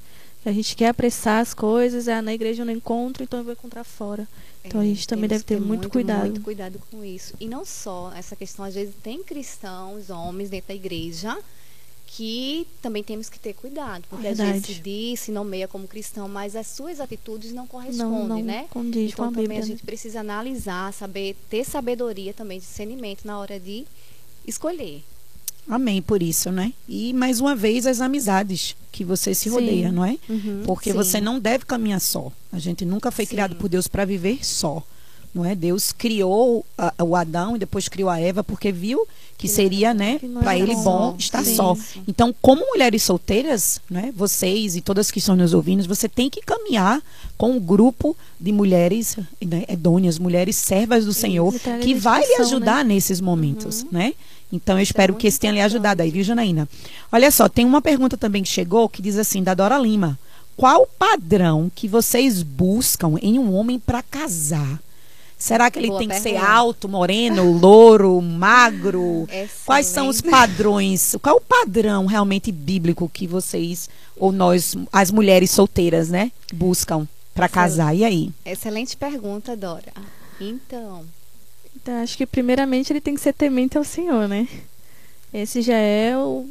[0.45, 3.54] A gente quer apressar as coisas, ah, na igreja eu não encontro, então eu vou
[3.54, 4.28] encontrar fora.
[4.63, 6.21] Então a É, gente também deve ter que muito, cuidado.
[6.21, 7.36] Muito cuidado com isso.
[7.39, 11.38] E não só essa questão, às vezes tem cristãos, homens dentro da igreja,
[12.13, 14.04] que também temos que ter cuidado.
[14.10, 14.74] Porque às vezes Verdade.
[14.76, 18.65] se diz, se nomeia como cristão, mas as suas atitudes não correspondem, Não, não né?
[18.69, 19.60] condiz com Então a também Bíblia.
[19.60, 19.67] a né?
[19.67, 23.86] gente precisa analisar, saber, ter sabedoria também, discernimento na hora de
[24.45, 25.02] escolher.
[25.69, 26.74] Amém por isso, né?
[26.89, 29.52] E mais uma vez as amizades que você se Sim.
[29.52, 30.17] rodeia, não é?
[30.28, 30.63] Uhum.
[30.65, 30.97] Porque Sim.
[30.97, 32.30] você não deve caminhar só.
[32.52, 33.30] A gente nunca foi Sim.
[33.32, 34.84] criado por Deus para viver só.
[35.34, 35.56] Não é?
[35.56, 40.20] Deus criou a- o Adão e depois criou a Eva porque viu que seria, né,
[40.20, 41.56] que não para ele bom estar Sim.
[41.56, 41.76] só.
[42.08, 46.41] Então, como mulheres solteiras, né, vocês e todas que estão nos ouvindo, você tem que
[46.41, 47.02] caminhar
[47.39, 52.46] com um grupo de mulheres né, edôneas, mulheres servas do Senhor, que vai lhe dedicação,
[52.46, 54.13] ajudar nesses momentos, né?
[54.54, 56.70] Então, eu espero é muito que esse tenha lhe ajudado aí, viu, Janaína?
[57.12, 60.20] Olha só, tem uma pergunta também que chegou que diz assim, da Dora Lima.
[60.56, 64.80] Qual o padrão que vocês buscam em um homem para casar?
[65.41, 66.47] Será que ele Boa tem que ser pergunta.
[66.51, 69.27] alto, moreno, louro, magro?
[69.65, 70.32] Quais são os Excelente.
[70.39, 71.15] padrões?
[71.19, 77.08] Qual é o padrão realmente bíblico que vocês, ou nós, as mulheres solteiras, né, buscam
[77.34, 77.95] para casar?
[77.95, 78.32] E aí?
[78.45, 79.91] Excelente pergunta, Dora.
[80.39, 81.04] Então,
[81.75, 84.47] Então, acho que primeiramente ele tem que ser temente ao Senhor, né?
[85.34, 86.45] Esse já é o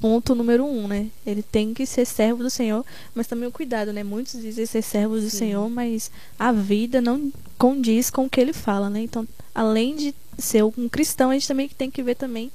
[0.00, 1.08] ponto número um, né?
[1.26, 4.02] Ele tem que ser servo do Senhor, mas também o cuidado, né?
[4.02, 5.38] Muitos dizem ser servos do Sim.
[5.38, 9.00] Senhor, mas a vida não condiz com o que ele fala, né?
[9.00, 12.50] Então, além de ser um cristão, a gente também tem que ver também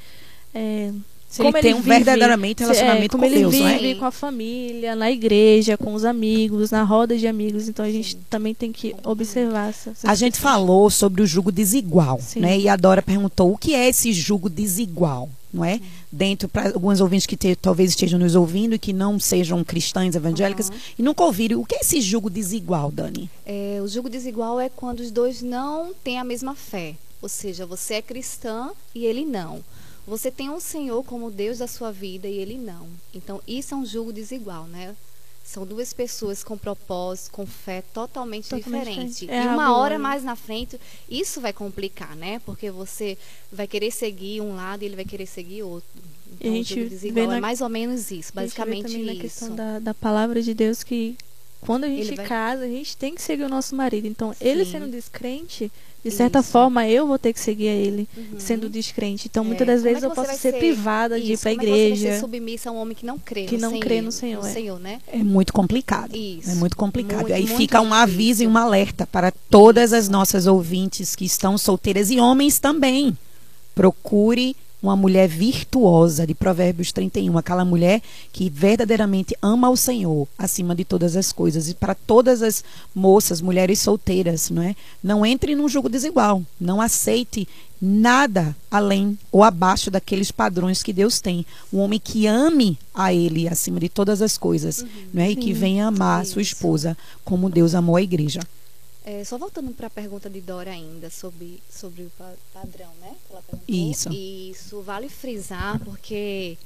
[0.54, 0.91] é,
[1.32, 3.78] Se como ele tem um vive, verdadeiramente é, relacionamento como com ele Deus, é?
[3.78, 7.70] vive com a família, na igreja, com os amigos, na roda de amigos.
[7.70, 8.20] Então a gente Sim.
[8.30, 10.52] também tem que observar essa, essas A gente questões.
[10.54, 12.41] falou sobre o jugo desigual, Sim.
[12.41, 12.60] né?
[12.60, 15.80] E a Dora perguntou o que é esse jugo desigual, não é?
[16.12, 20.13] Dentro para alguns ouvintes que te- talvez estejam nos ouvindo e que não sejam cristãs
[20.15, 20.80] evangélicas Aham.
[21.00, 23.30] e nunca ouviram o que é esse jugo desigual, Dani?
[23.46, 26.96] É, o julgo desigual é quando os dois não têm a mesma fé.
[27.22, 29.60] Ou seja, você é cristã e ele não.
[30.12, 32.86] Você tem um Senhor como Deus da sua vida e ele não.
[33.13, 34.93] Então, isso é um julgo desigual, né?
[35.41, 39.19] São duas pessoas com propósito, com fé totalmente, Totalmente diferente.
[39.21, 39.32] diferente.
[39.32, 40.78] É e uma hora mais na frente,
[41.10, 42.41] isso vai complicar, né?
[42.45, 43.17] Porque você
[43.50, 45.88] vai querer seguir um lado e ele vai querer seguir outro.
[45.95, 48.32] E a Então, o gente julgo desigual na- é mais ou menos isso, A gente
[48.34, 49.21] vê basicamente também na isso.
[49.21, 51.15] questão da, da palavra de Deus que
[51.62, 54.08] quando a gente Ele vai- casa, a gente tem que seguir o nosso marido.
[54.08, 54.71] Então, ele Sim.
[54.71, 55.71] sendo descrente,
[56.04, 56.50] de certa Isso.
[56.50, 58.39] forma, eu vou ter que seguir a ele Uhum.
[58.39, 59.28] sendo descrente.
[59.30, 61.52] Então, É, muitas das é vezes que eu posso ser, privada de ir Isso, para
[61.52, 62.13] a como é você vai igreja.
[62.15, 64.50] ser submissa a um homem que não crê Que no não crê no Senhor, é.
[64.52, 65.00] Senhor, né?
[65.08, 66.15] É muito complicado.
[66.15, 66.50] Isso.
[66.50, 67.21] É muito complicado.
[67.21, 68.02] Muito, Aí muito fica um difícil.
[68.04, 73.15] aviso e um alerta para todas as nossas ouvintes que estão solteiras e homens também.
[73.76, 78.02] Procure uma mulher virtuosa, de Provérbios 31, aquela mulher
[78.34, 81.70] que verdadeiramente ama o Senhor acima de todas as coisas.
[81.70, 82.63] E para todas as
[82.94, 84.76] moças, mulheres solteiras, não é?
[85.04, 87.48] Não entre num jogo desigual, não aceite
[87.82, 91.46] nada além ou abaixo daqueles padrões que Deus tem.
[91.74, 95.32] Um homem que ame a ele acima de todas as coisas, uhum, né?
[95.32, 96.34] E que venha amar Isso.
[96.34, 98.41] sua esposa como Deus amou a igreja.
[99.04, 102.12] É, só voltando para a pergunta de Dora ainda sobre, sobre o
[102.54, 103.16] padrão, né?
[103.68, 104.10] Isso.
[104.14, 106.58] Isso vale frisar porque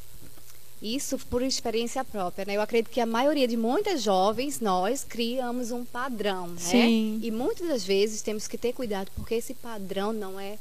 [0.81, 2.57] isso por experiência própria, né?
[2.57, 6.59] Eu acredito que a maioria de muitas jovens, nós criamos um padrão, né?
[6.59, 7.19] Sim.
[7.23, 10.57] E muitas das vezes temos que ter cuidado porque esse padrão não é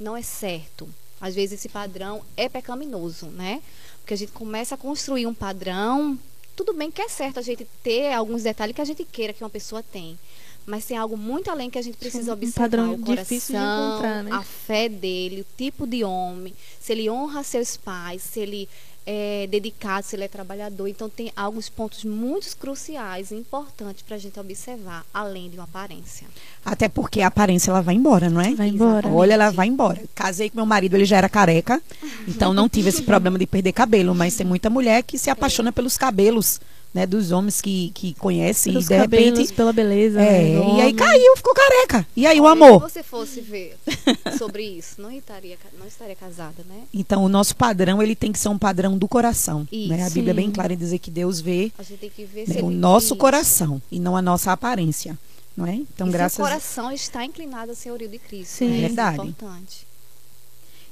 [0.00, 0.88] não é certo.
[1.20, 3.62] Às vezes esse padrão é pecaminoso, né?
[4.00, 6.18] Porque a gente começa a construir um padrão.
[6.56, 9.44] Tudo bem que é certo a gente ter alguns detalhes que a gente queira que
[9.44, 10.18] uma pessoa tem.
[10.66, 12.66] Mas tem algo muito além que a gente precisa observar.
[12.66, 14.30] Um padrão o coração, difícil de encontrar, né?
[14.32, 18.68] a fé dele, o tipo de homem, se ele honra seus pais, se ele
[19.06, 20.86] é dedicado, se ele é trabalhador.
[20.86, 25.64] Então, tem alguns pontos muito cruciais e importantes para a gente observar, além de uma
[25.64, 26.26] aparência.
[26.64, 28.54] Até porque a aparência ela vai embora, não é?
[28.54, 28.98] Vai embora.
[28.98, 29.18] Exatamente.
[29.18, 30.02] Olha, ela vai embora.
[30.14, 31.82] Casei com meu marido, ele já era careca,
[32.26, 35.70] então não tive esse problema de perder cabelo, mas tem muita mulher que se apaixona
[35.70, 35.72] é.
[35.72, 36.60] pelos cabelos
[36.94, 40.20] né, dos homens que, que conhecem Pelos e de cabelos, repente pela beleza.
[40.20, 42.06] É, né, e aí caiu, ficou careca.
[42.14, 42.74] E aí o amor.
[42.74, 43.76] Se você fosse ver
[44.38, 46.82] sobre isso, não estaria não estaria casada, né?
[46.92, 50.04] Então o nosso padrão ele tem que ser um padrão do coração, isso, né?
[50.04, 51.72] A Bíblia é bem clara em dizer que Deus vê,
[52.14, 55.18] que ver né, o nosso coração e não a nossa aparência,
[55.56, 55.74] não é?
[55.74, 58.50] Então e graças o coração está inclinado a senhorio de Cristo.
[58.50, 58.78] Sim, né?
[58.78, 59.20] é verdade.
[59.20, 59.91] É importante.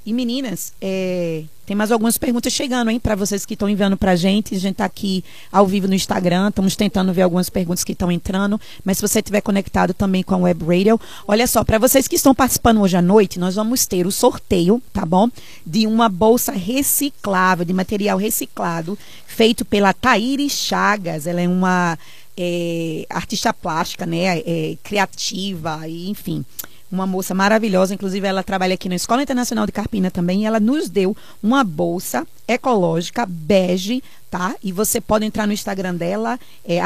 [0.04, 4.10] E meninas, é, tem mais algumas perguntas chegando, hein, para vocês que estão enviando para
[4.10, 4.56] a gente.
[4.56, 8.10] A gente está aqui ao vivo no Instagram, estamos tentando ver algumas perguntas que estão
[8.10, 8.60] entrando.
[8.82, 12.16] Mas se você estiver conectado também com a Web Radio, olha só, para vocês que
[12.16, 15.28] estão participando hoje à noite, nós vamos ter o sorteio, tá bom?
[15.64, 21.26] De uma bolsa reciclável, de material reciclado, feito pela Taíri Chagas.
[21.26, 21.96] Ela é uma
[22.36, 24.38] é, artista plástica, né?
[24.38, 26.44] É, criativa, e, enfim
[26.90, 30.58] uma moça maravilhosa, inclusive ela trabalha aqui na Escola Internacional de Carpina também, e ela
[30.58, 34.54] nos deu uma bolsa ecológica bege tá?
[34.62, 36.80] E você pode entrar no Instagram dela, é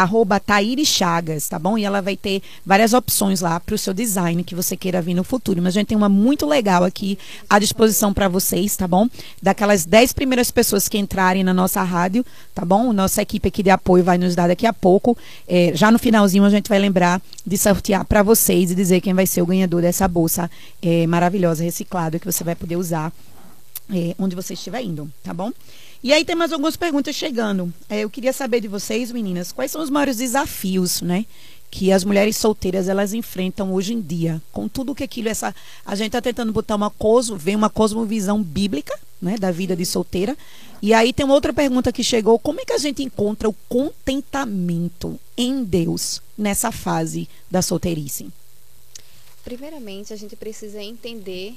[0.85, 1.77] Chagas, tá bom?
[1.77, 5.15] E ela vai ter várias opções lá para o seu design que você queira vir
[5.15, 5.61] no futuro.
[5.61, 9.09] Mas a gente tem uma muito legal aqui à disposição para vocês, tá bom?
[9.43, 12.25] Daquelas 10 primeiras pessoas que entrarem na nossa rádio,
[12.55, 12.93] tá bom?
[12.93, 15.17] Nossa equipe aqui de apoio vai nos dar daqui a pouco.
[15.47, 19.13] É, já no finalzinho a gente vai lembrar de sortear para vocês e dizer quem
[19.13, 20.51] vai ser o ganhador dessa bolsa
[20.81, 23.13] é, maravilhosa, reciclada, que você vai poder usar
[23.93, 25.53] é, onde você estiver indo, tá bom?
[26.03, 27.73] E aí tem mais algumas perguntas chegando.
[27.89, 31.25] É, eu queria saber de vocês, meninas, quais são os maiores desafios, né?
[31.71, 35.95] Que as mulheres solteiras elas enfrentam hoje em dia, com tudo que aquilo essa a
[35.95, 40.37] gente está tentando botar uma coso, vem uma cosmovisão bíblica, né, da vida de solteira.
[40.83, 45.19] E aí tem outra pergunta que chegou: como é que a gente encontra o contentamento
[45.37, 48.29] em Deus nessa fase da solteirice?
[49.43, 51.57] Primeiramente, a gente precisa entender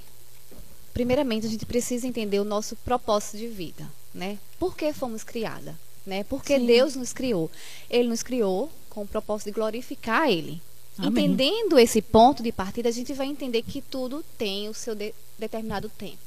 [0.97, 4.38] primeiramente a gente precisa entender o nosso propósito de vida né?
[4.60, 6.23] Por que fomos criadas, né?
[6.23, 6.65] Porque Sim.
[6.65, 7.49] Deus nos criou.
[7.89, 10.60] Ele nos criou com o propósito de glorificar Ele.
[10.97, 11.25] Amém.
[11.25, 15.13] Entendendo esse ponto de partida, a gente vai entender que tudo tem o seu de
[15.38, 16.17] determinado tempo.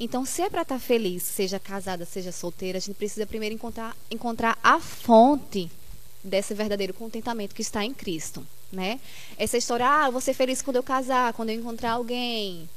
[0.00, 3.54] Então, se é para estar tá feliz, seja casada, seja solteira, a gente precisa primeiro
[3.54, 5.70] encontrar, encontrar a fonte
[6.24, 9.00] desse verdadeiro contentamento que está em Cristo, né?
[9.36, 12.68] Essa história, ah, eu vou ser feliz quando eu casar, quando eu encontrar alguém.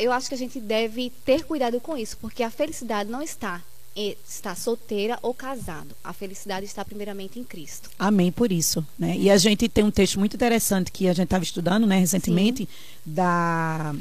[0.00, 3.62] Eu acho que a gente deve ter cuidado com isso, porque a felicidade não está
[3.96, 5.94] está solteira ou casado.
[6.02, 7.90] A felicidade está primeiramente em Cristo.
[7.98, 9.16] Amém por isso, né?
[9.16, 12.62] E a gente tem um texto muito interessante que a gente estava estudando, né, recentemente,
[12.62, 12.68] Sim.
[13.04, 13.94] da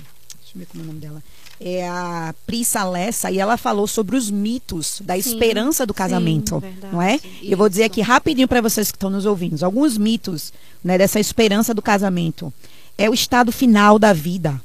[0.50, 1.24] deixa eu ver como é o nome dela.
[1.60, 5.20] É a Prissa Lessa e ela falou sobre os mitos da Sim.
[5.20, 7.20] esperança do casamento, Sim, não é?
[7.42, 10.98] E eu vou dizer aqui rapidinho para vocês que estão nos ouvindo, alguns mitos, né,
[10.98, 12.54] dessa esperança do casamento.
[12.98, 14.62] É o estado final da vida.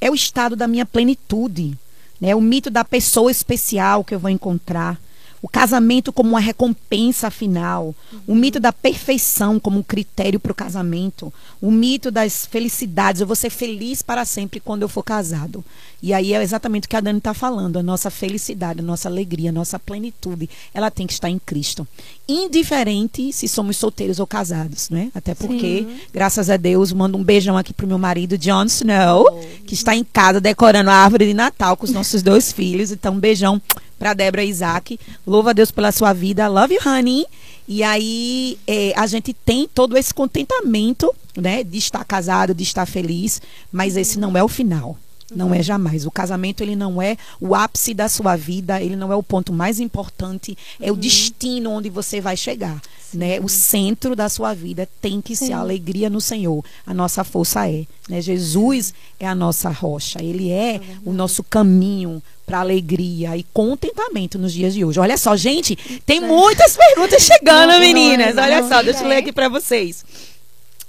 [0.00, 1.76] É o estado da minha plenitude
[2.20, 2.34] né?
[2.34, 4.98] O mito da pessoa especial que eu vou encontrar.
[5.40, 7.94] O casamento como uma recompensa final.
[8.12, 8.20] Uhum.
[8.28, 11.32] O mito da perfeição como um critério para o casamento.
[11.60, 13.20] O mito das felicidades.
[13.20, 15.64] Eu vou ser feliz para sempre quando eu for casado.
[16.00, 17.78] E aí é exatamente o que a Dani está falando.
[17.78, 21.86] A nossa felicidade, a nossa alegria, a nossa plenitude, ela tem que estar em Cristo.
[22.28, 25.10] Indiferente se somos solteiros ou casados, né?
[25.14, 26.00] Até porque, Sim.
[26.12, 29.64] graças a Deus, mando um beijão aqui pro meu marido, Jon Snow, oh.
[29.66, 32.92] que está em casa decorando a árvore de Natal com os nossos dois filhos.
[32.92, 33.60] Então, um beijão
[33.98, 34.98] para Débora Isaac.
[35.26, 36.46] Louva a Deus pela sua vida.
[36.48, 37.26] Love you, honey.
[37.66, 42.86] E aí é, a gente tem todo esse contentamento, né, de estar casado, de estar
[42.86, 44.96] feliz, mas esse não é o final.
[45.34, 46.06] Não é jamais.
[46.06, 49.52] O casamento ele não é o ápice da sua vida, ele não é o ponto
[49.52, 51.00] mais importante, é o Uhum.
[51.00, 52.80] destino onde você vai chegar,
[53.12, 53.38] né?
[53.40, 55.52] O centro da sua vida tem que ser Sim.
[55.52, 56.64] a alegria no Senhor.
[56.86, 58.22] A nossa força é, né?
[58.22, 64.54] Jesus é a nossa rocha, ele é o nosso caminho para alegria e contentamento nos
[64.54, 64.98] dias de hoje.
[64.98, 68.34] Olha só, gente, tem muitas perguntas chegando, Não, não é, meninas.
[68.38, 68.84] Olha não só, é.
[68.84, 70.02] deixa eu ler aqui para vocês.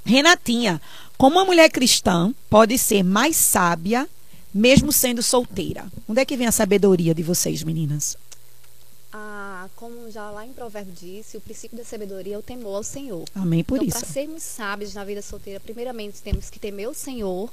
[0.06, 0.82] Renatinha,
[1.17, 4.08] como uma mulher cristã pode ser mais sábia
[4.53, 5.91] mesmo sendo solteira?
[6.07, 8.17] Onde é que vem a sabedoria de vocês, meninas?
[9.12, 12.83] Ah, como já lá em Provérbio disse, o princípio da sabedoria é o temor ao
[12.83, 13.25] Senhor.
[13.33, 13.99] Amém por então, isso.
[13.99, 17.49] para sermos sábios na vida solteira, primeiramente temos que temer o Senhor,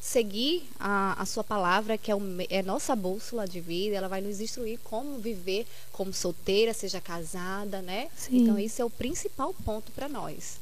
[0.00, 4.20] seguir a, a sua palavra, que é, o é nossa bússola de vida, ela vai
[4.20, 8.08] nos instruir como viver como solteira, seja casada, né?
[8.16, 8.42] Sim.
[8.42, 10.58] Então, isso é o principal ponto para nós.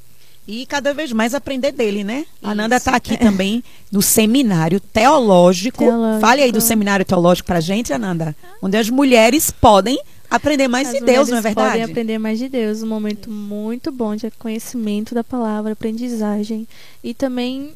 [0.46, 2.26] E cada vez mais aprender dele, né?
[2.42, 2.88] A Ananda Isso.
[2.88, 5.78] está aqui também no seminário teológico.
[5.84, 6.20] Teológico.
[6.20, 8.34] Fale aí do seminário teológico pra gente, Ananda.
[8.60, 11.68] Onde as mulheres podem aprender mais As de Deus, não é verdade?
[11.68, 12.82] podem aprender mais de Deus.
[12.82, 16.66] Um momento muito bom de conhecimento da palavra, aprendizagem.
[17.04, 17.70] E também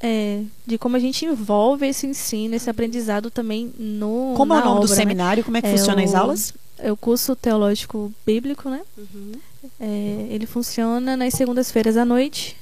[0.00, 4.34] é, de como a gente envolve esse ensino, esse aprendizado também no.
[4.36, 4.96] Como é o nome do obra, né?
[4.96, 5.44] seminário?
[5.44, 6.54] Como é que É funciona as o- aulas?
[6.78, 8.82] É o curso teológico bíblico, né?
[8.98, 9.32] Uhum.
[9.80, 12.56] É, ele funciona nas segundas-feiras à noite,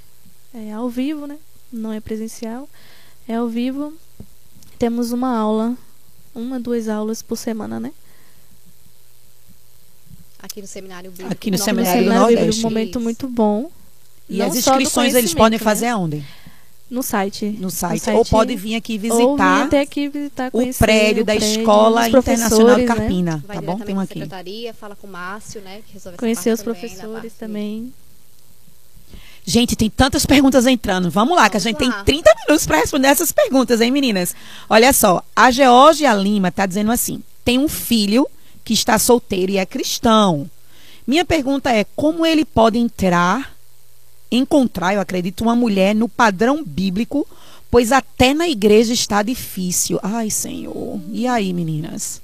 [0.55, 1.39] é ao vivo, né?
[1.73, 2.69] Não é presencial,
[3.27, 3.93] é ao vivo.
[4.79, 5.77] Temos uma aula,
[6.35, 7.93] uma, duas aulas por semana, né?
[10.43, 11.33] Aqui no Seminário Bíblico.
[11.33, 11.65] Aqui no Nordeste.
[11.65, 12.61] Seminário do Seminário Bíblico, Nordeste.
[12.61, 13.01] um momento Isso.
[13.01, 13.71] muito bom.
[14.29, 15.93] E Não as inscrições eles podem conhecimento, fazer né?
[15.93, 16.25] aonde?
[16.93, 17.57] No site.
[17.59, 18.11] No site.
[18.11, 22.77] Ou pode vir aqui visitar até aqui visitar, o prédio o da prédio, Escola Internacional
[22.77, 22.87] de né?
[22.87, 23.45] Carpina.
[23.47, 23.79] Vai Tá bom?
[23.79, 24.13] Tem um na aqui.
[24.13, 25.81] secretaria, fala com o Márcio, né?
[25.87, 27.95] Que resolve essa Conhecer os também, da professores também.
[29.43, 31.11] Gente, tem tantas perguntas entrando.
[31.11, 32.05] Vamos lá, que a Vamos gente lá.
[32.05, 34.37] tem 30 minutos para responder essas perguntas, hein, meninas?
[34.69, 38.29] Olha só, a Georgia Lima tá dizendo assim: tem um filho
[38.63, 40.47] que está solteiro e é cristão.
[41.07, 43.52] Minha pergunta é: como ele pode entrar,
[44.37, 47.27] encontrar, eu acredito, uma mulher no padrão bíblico,
[47.71, 49.99] pois até na igreja está difícil.
[50.03, 51.01] Ai, Senhor.
[51.13, 52.21] E aí, meninas?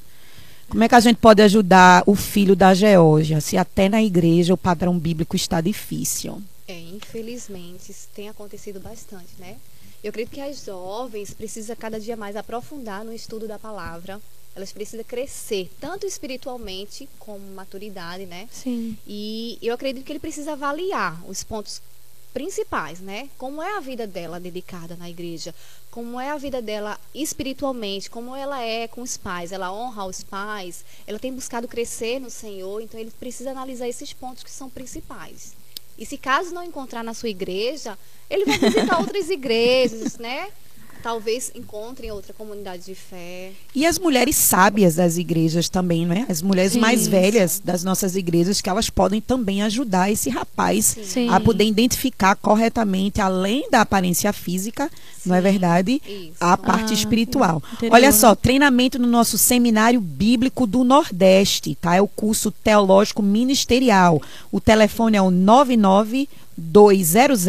[0.69, 4.53] Como é que a gente pode ajudar o filho da Geórgia, se até na igreja
[4.53, 6.43] o padrão bíblico está difícil?
[6.67, 9.57] É, infelizmente, isso tem acontecido bastante, né?
[10.05, 14.21] Eu acredito que as jovens precisam cada dia mais aprofundar no estudo da palavra.
[14.55, 18.49] Elas precisam crescer, tanto espiritualmente como maturidade, né?
[18.53, 18.99] Sim.
[19.07, 21.81] E eu acredito que ele precisa avaliar os pontos
[22.39, 23.29] principais, né?
[23.37, 25.53] Como é a vida dela dedicada na igreja?
[25.91, 28.09] Como é a vida dela espiritualmente?
[28.09, 29.51] Como ela é com os pais?
[29.51, 30.85] Ela honra os pais?
[31.05, 32.81] Ela tem buscado crescer no Senhor?
[32.81, 35.53] Então ele precisa analisar esses pontos que são principais.
[35.99, 37.99] E se caso não encontrar na sua igreja,
[38.31, 40.53] ele vai visitar outras igrejas, né?
[41.03, 43.53] Talvez encontre em outra comunidade de fé.
[43.75, 46.27] E as mulheres sábias das igrejas também, não é?
[46.29, 47.11] As mulheres Sim, mais sim.
[47.11, 51.29] velhas das nossas igrejas, que elas podem também ajudar esse rapaz Sim.
[51.31, 54.91] a poder identificar corretamente, além da aparência física,
[55.25, 56.03] não é Sim, verdade?
[56.07, 56.33] Isso.
[56.41, 57.63] A parte Ah, espiritual.
[57.75, 61.95] interior, Olha só, treinamento no nosso Seminário Bíblico do Nordeste, tá?
[61.95, 64.21] É o curso teológico ministerial.
[64.51, 66.29] O telefone é o 99
[66.61, 67.47] 200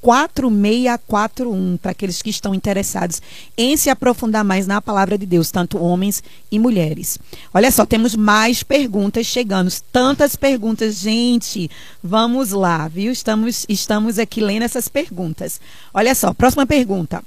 [0.00, 3.20] 4641 para aqueles que estão interessados
[3.56, 7.18] em se aprofundar mais na palavra de Deus, tanto homens e mulheres.
[7.52, 11.70] Olha só, temos mais perguntas chegando, tantas perguntas, gente.
[12.02, 13.12] Vamos lá, viu?
[13.12, 15.60] Estamos estamos aqui lendo essas perguntas.
[15.92, 17.22] Olha só, próxima pergunta.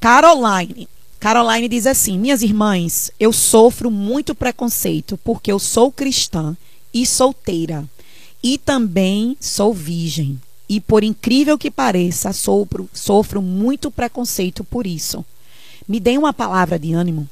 [0.00, 0.88] Caroline.
[1.18, 6.56] Caroline diz assim: Minhas irmãs, eu sofro muito preconceito porque eu sou cristã
[6.94, 7.84] e solteira.
[8.42, 10.40] E também sou virgem.
[10.68, 15.24] E por incrível que pareça, sofro, sofro muito preconceito por isso.
[15.86, 17.28] Me dê uma palavra de ânimo.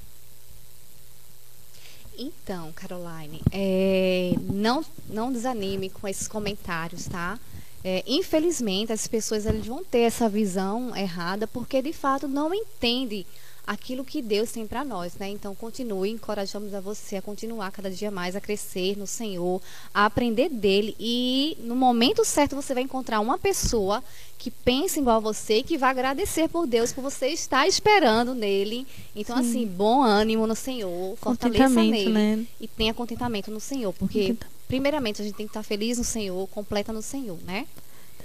[2.19, 7.39] Então, Caroline, é, não, não desanime com esses comentários, tá?
[7.85, 13.25] É, infelizmente, as pessoas elas vão ter essa visão errada porque, de fato, não entendem
[13.69, 15.29] aquilo que Deus tem para nós, né?
[15.29, 19.61] Então, continue, encorajamos a você a continuar cada dia mais a crescer no Senhor,
[19.93, 24.03] a aprender dele e no momento certo você vai encontrar uma pessoa
[24.39, 28.35] que pensa igual a você e que vai agradecer por Deus por você estar esperando
[28.35, 28.87] nele.
[29.15, 29.43] Então, Sim.
[29.51, 32.47] assim, bom ânimo no Senhor, fortaleça nele né?
[32.59, 34.35] e tenha contentamento no Senhor, porque
[34.67, 37.67] primeiramente a gente tem que estar feliz no Senhor, completa no Senhor, né?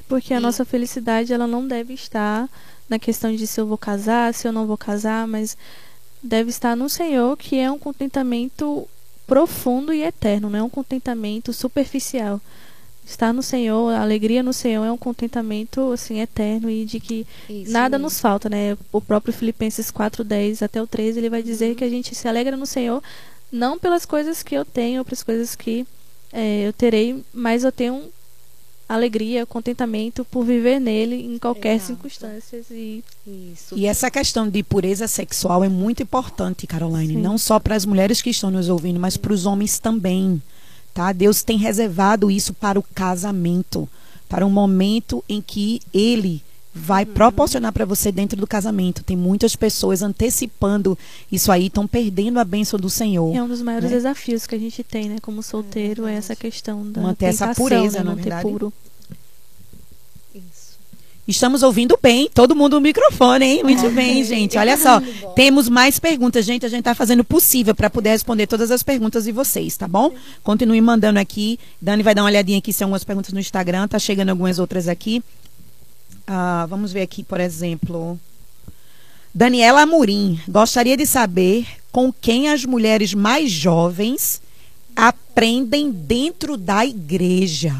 [0.08, 2.50] Porque a E- nossa felicidade ela não deve estar
[2.94, 5.58] na questão de se eu vou casar, se eu não vou casar, mas
[6.22, 8.88] deve estar no Senhor, que é um contentamento
[9.26, 12.40] profundo e eterno, não é um contentamento superficial.
[13.06, 17.28] estar no Senhor, a alegria no Senhor é um contentamento assim eterno e de que
[17.50, 18.06] Isso nada mesmo.
[18.06, 18.78] nos falta, né?
[18.94, 21.76] O próprio Filipenses 4:10 até o 13, ele vai dizer Uhum.
[21.76, 23.02] que a gente se alegra no Senhor
[23.52, 25.86] não pelas coisas que eu tenho, pelas coisas que
[26.32, 27.96] eh, eu terei, mas eu tenho
[28.88, 31.88] alegria, contentamento por viver nele em qualquer Exato.
[31.88, 33.78] circunstância e Isso.
[33.78, 37.22] E essa questão de pureza sexual é muito importante, Caroline, Sim.
[37.22, 40.42] não só para as mulheres que estão nos ouvindo, mas para os homens também,
[40.94, 41.12] tá?
[41.12, 43.88] Deus tem reservado isso para o casamento,
[44.28, 46.44] para um momento em que ele
[46.74, 49.04] vai proporcionar para você dentro do casamento.
[49.04, 50.98] Tem muitas pessoas antecipando
[51.32, 53.36] isso aí, estão perdendo a bênção do Senhor.
[53.36, 53.96] é um dos maiores né?
[53.98, 58.00] desafios que a gente tem, né, como solteiro, é, essa questão da Manter essa pureza,
[58.00, 58.42] né, é manter verdade?
[58.50, 58.74] puro.
[60.34, 60.78] Isso.
[61.28, 63.64] Estamos ouvindo bem, todo mundo no microfone, hein?
[63.64, 63.92] Muito Ok.
[63.92, 64.58] bem, gente.
[64.58, 65.00] Olha só,
[65.36, 66.66] temos mais perguntas, gente.
[66.66, 69.88] A gente está fazendo o possível para poder responder todas as perguntas de vocês, tá
[69.88, 70.12] bom?
[70.44, 71.60] Continue mandando aqui.
[71.80, 73.88] Dani vai dar uma olhadinha aqui se são algumas perguntas no Instagram.
[73.88, 75.24] Tá chegando algumas outras aqui.
[76.26, 78.20] Ah, vamos ver aqui, por exemplo.
[79.34, 84.42] Daniela Amorim, gostaria de saber com quem as mulheres mais jovens
[84.96, 87.76] aprendem dentro da igreja.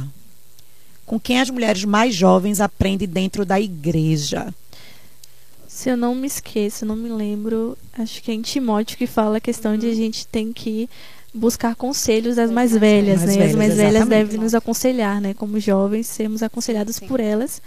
[1.06, 4.54] Com quem as mulheres mais jovens aprendem dentro da igreja.
[5.68, 9.38] Se eu não me esqueço, não me lembro, acho que é em Timóteo que fala
[9.38, 10.90] a questão de a gente tem que
[11.34, 13.38] buscar conselhos das mais velhas, Mais né?
[13.38, 15.34] velhas, As mais velhas devem nos aconselhar, né?
[15.34, 17.08] Como jovens, sermos aconselhados Sim.
[17.08, 17.62] por elas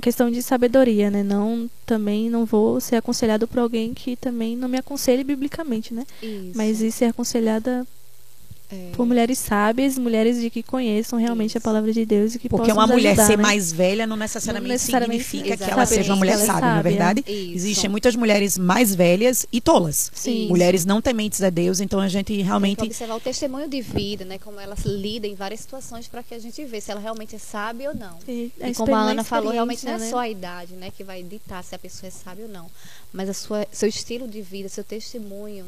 [0.00, 1.22] questão de sabedoria, né?
[1.22, 6.04] Não também não vou ser aconselhado por alguém que também não me aconselhe biblicamente, né?
[6.22, 6.52] Isso.
[6.54, 7.86] Mas ir ser aconselhada
[8.70, 8.90] É.
[8.94, 11.64] por mulheres sábias, mulheres de que conheçam realmente a Isso.
[11.64, 13.42] palavra de Deus e que Porque possam uma mulher ajudar, ser né?
[13.42, 16.46] mais velha não necessariamente, Não necessariamente significa que ela exatamente, seja uma mulher ela é
[16.46, 16.90] sábia, não é sábia.
[16.90, 17.24] verdade?
[17.26, 17.54] Isso.
[17.56, 20.10] Existem muitas mulheres mais velhas e tolas.
[20.14, 20.48] Sim.
[20.48, 22.82] Mulheres não tementes a Deus, então a gente Tem que realmente.
[22.82, 24.38] observar o testemunho de vida, né?
[24.38, 27.38] Como ela lida em várias situações para que a gente veja se ela realmente é
[27.38, 28.18] sábia ou não.
[28.28, 30.26] E, E como a Ana falou, realmente não é experiência, só né?
[30.26, 32.66] a idade, né, que vai ditar se a pessoa é sábia ou não,
[33.12, 35.64] mas a sua, seu estilo de vida, seu testemunho,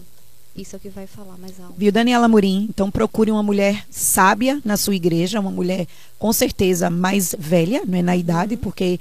[0.57, 1.75] isso é o que vai falar mais alto.
[1.77, 2.67] Viu, Daniela Murim?
[2.69, 5.87] Então procure uma mulher sábia na sua igreja, uma mulher
[6.19, 8.99] com certeza mais velha, não é na idade, porque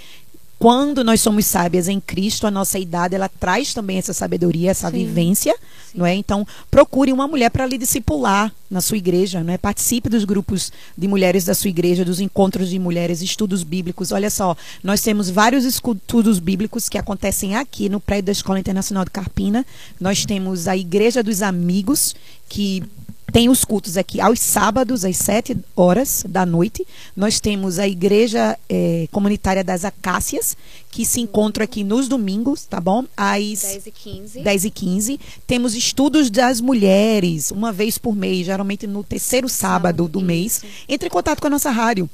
[0.60, 4.92] quando nós somos sábias em Cristo, a nossa idade ela traz também essa sabedoria, essa
[4.92, 4.98] Sim.
[4.98, 5.56] vivência,
[5.96, 6.14] não é?
[6.14, 9.58] Então procure uma mulher para lhe discipular na sua igreja, não é?
[9.58, 14.12] Participe dos grupos de mulheres da sua igreja, dos encontros de mulheres, estudos bíblicos.
[14.12, 19.06] Olha só, nós temos vários estudos bíblicos que acontecem aqui no prédio da Escola Internacional
[19.06, 19.66] de Carpina.
[19.98, 22.14] Nós temos a Igreja dos Amigos,
[22.50, 22.84] que
[23.32, 26.86] tem os cultos aqui aos sábados, às sete horas da noite.
[27.16, 30.56] Nós temos a Igreja eh, Comunitária das Acácias,
[30.92, 33.06] que se encontra aqui nos domingos, tá bom?
[33.16, 34.40] Às 10 e 15.
[34.42, 35.20] 10 e 15.
[35.46, 40.64] Temos estudos das mulheres, uma vez por mês, geralmente no terceiro sábado, do mês.
[40.88, 42.10] Entre em contato com a nossa rádio.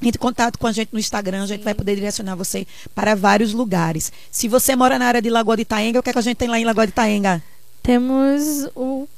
[0.00, 3.16] Entre em contato com a gente no Instagram, a gente vai poder direcionar você para
[3.16, 4.12] vários lugares.
[4.30, 6.36] Se você mora na área de Lagoa de Itaenga, o que, é que a gente
[6.36, 7.42] tem lá em Lagoa de Itaenga?
[7.82, 9.08] Temos o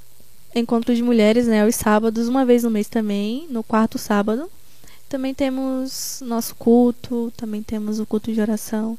[0.55, 4.51] encontro de mulheres, né, aos sábados, uma vez no mês também, no quarto sábado.
[5.09, 8.98] Também temos nosso culto, também temos o culto de oração,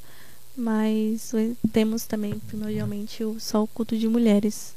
[0.55, 1.31] mas
[1.71, 4.73] temos também primordialmente o, só o culto de mulheres.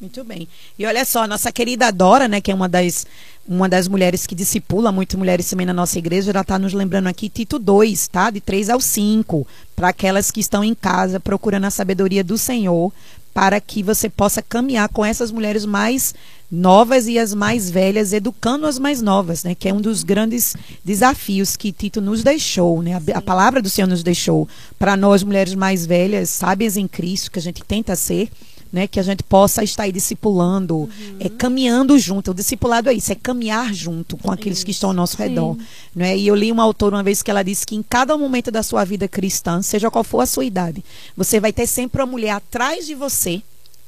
[0.00, 0.48] Muito bem.
[0.78, 3.06] E olha só, nossa querida Dora, né, que é uma das,
[3.46, 7.06] uma das mulheres que discipula muitas mulheres também na nossa igreja, ela está nos lembrando
[7.06, 8.30] aqui Tito 2, tá?
[8.30, 9.46] De 3 ao 5,
[9.76, 12.92] para aquelas que estão em casa procurando a sabedoria do Senhor,
[13.34, 16.14] para que você possa caminhar com essas mulheres mais
[16.50, 19.56] novas e as mais velhas, educando as mais novas, né?
[19.56, 20.54] Que é um dos grandes
[20.84, 22.94] desafios que Tito nos deixou, né?
[22.94, 27.32] A, a palavra do Senhor nos deixou para nós mulheres mais velhas, sábias em Cristo,
[27.32, 28.30] que a gente tenta ser,
[28.74, 32.32] né, que a gente possa estar aí discipulando, é, caminhando junto.
[32.32, 35.22] O discipulado é isso, é caminhar junto com aqueles que estão ao nosso Sim.
[35.22, 35.56] redor.
[35.94, 36.18] Né?
[36.18, 38.64] E eu li uma autora uma vez que ela disse que em cada momento da
[38.64, 40.84] sua vida cristã, seja qual for a sua idade,
[41.16, 43.40] você vai ter sempre uma mulher atrás de você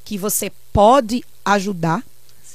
[0.05, 2.01] que você pode ajudar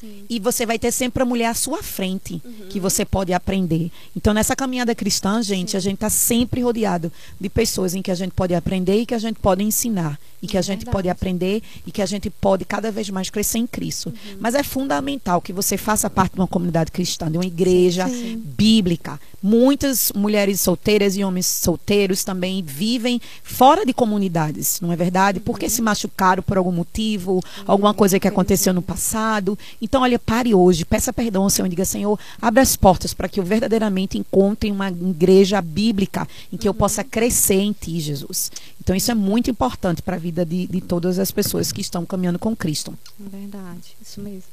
[0.03, 0.25] Sim.
[0.29, 2.67] e você vai ter sempre a mulher à sua frente Uhum.
[2.69, 3.91] que você pode aprender.
[4.17, 8.15] Então, nessa caminhada cristã, gente, a gente está sempre rodeado de pessoas em que a
[8.15, 10.19] gente pode aprender e que a gente pode ensinar.
[10.43, 10.93] E que É a gente verdade.
[10.93, 14.09] pode aprender e que a gente pode cada vez mais crescer em Cristo.
[14.09, 14.39] Uhum.
[14.41, 18.43] Mas é fundamental que você faça parte de uma comunidade cristã, de uma igreja Sim.
[18.45, 19.21] bíblica.
[19.53, 25.41] Muitas mulheres solteiras e homens solteiros também vivem fora de comunidades, não é verdade?
[25.41, 29.59] Porque se machucaram por algum motivo, alguma coisa que aconteceu no passado.
[29.81, 33.29] Então, olha, pare hoje, peça perdão ao Senhor e diga, Senhor, abre as portas para
[33.29, 38.51] que eu verdadeiramente encontre uma igreja bíblica em que eu possa crescer em Ti, Jesus.
[38.81, 42.05] Então, isso é muito importante para a vida de, de todas as pessoas que estão
[42.07, 42.97] caminhando com Cristo.
[43.19, 44.45] Verdade, isso mesmo.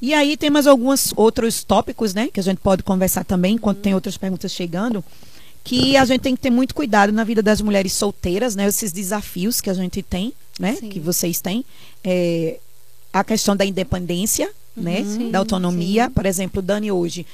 [0.00, 3.94] E aí temos alguns outros tópicos, né, que a gente pode conversar também, enquanto tem
[3.94, 5.04] outras perguntas chegando,
[5.62, 8.90] que a gente tem que ter muito cuidado na vida das mulheres solteiras, né, esses
[8.90, 10.88] desafios que a gente tem, né, Sim.
[10.88, 11.64] que vocês têm,
[12.02, 12.58] é,
[13.12, 16.06] a questão da independência, né, Sim, da autonomia.
[16.06, 16.10] sim.
[16.12, 17.26] Por exemplo, Dani hoje,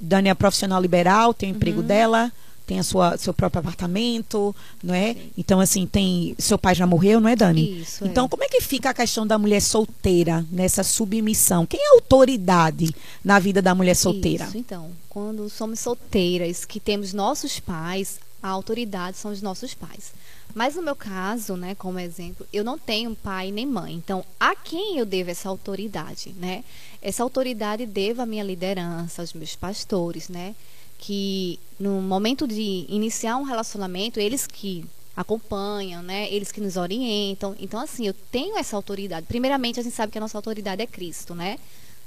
[0.00, 2.32] Dani é profissional liberal, tem o emprego dela,
[2.66, 5.14] tem a sua seu próprio apartamento, não é?
[5.14, 5.30] Sim.
[5.36, 7.82] Então assim, tem seu pai já morreu, não é, Dani?
[7.82, 8.08] Isso, é.
[8.08, 11.66] Então, como é que fica a questão da mulher solteira nessa submissão?
[11.66, 14.46] Quem é a autoridade na vida da mulher solteira?
[14.46, 20.12] Isso, então, quando somos solteiras, que temos nossos pais, a autoridade são os nossos pais.
[20.56, 23.92] Mas no meu caso, né, como exemplo, eu não tenho pai nem mãe.
[23.92, 26.64] Então, a quem eu devo essa autoridade, né?
[27.02, 30.54] Essa autoridade devo à minha liderança, aos meus pastores, né?
[30.98, 34.82] Que no momento de iniciar um relacionamento, eles que
[35.14, 36.26] acompanham, né?
[36.32, 37.54] Eles que nos orientam.
[37.60, 39.26] Então, assim, eu tenho essa autoridade.
[39.26, 41.58] Primeiramente, a gente sabe que a nossa autoridade é Cristo, né?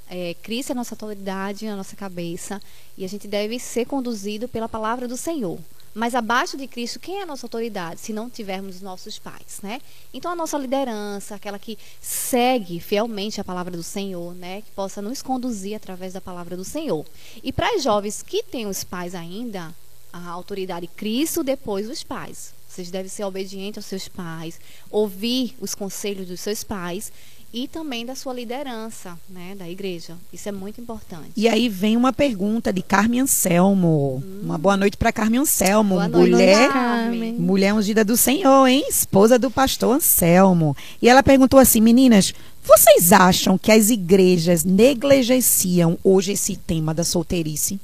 [0.09, 2.59] É, Cristo é a nossa autoridade, a nossa cabeça,
[2.97, 5.59] e a gente deve ser conduzido pela palavra do Senhor.
[5.99, 9.59] Mas abaixo de Cristo, quem é a nossa autoridade, se não tivermos os nossos pais,
[9.61, 9.81] né?
[10.13, 15.01] Então a nossa liderança, aquela que segue fielmente a palavra do Senhor, né, que possa
[15.01, 17.05] nos conduzir através da palavra do Senhor.
[17.43, 19.75] E para as jovens que têm os pais ainda,
[20.13, 22.53] a autoridade Cristo, depois os pais.
[22.69, 24.57] Vocês devem ser obedientes aos seus pais,
[24.89, 27.11] ouvir os conselhos dos seus pais
[27.53, 30.15] e também da sua liderança, né, da igreja.
[30.31, 31.31] Isso é muito importante.
[31.35, 34.23] E aí vem uma pergunta de Carmen Anselmo.
[34.43, 37.33] Uma boa noite para Carmen Anselmo, Boa noite, mulher Carmen.
[37.33, 38.85] mulher ungida do Senhor, hein?
[38.87, 40.75] Esposa do pastor Anselmo.
[41.01, 42.33] E ela perguntou assim, meninas,
[42.63, 47.79] vocês acham que as igrejas negligenciam hoje esse tema da solteirice?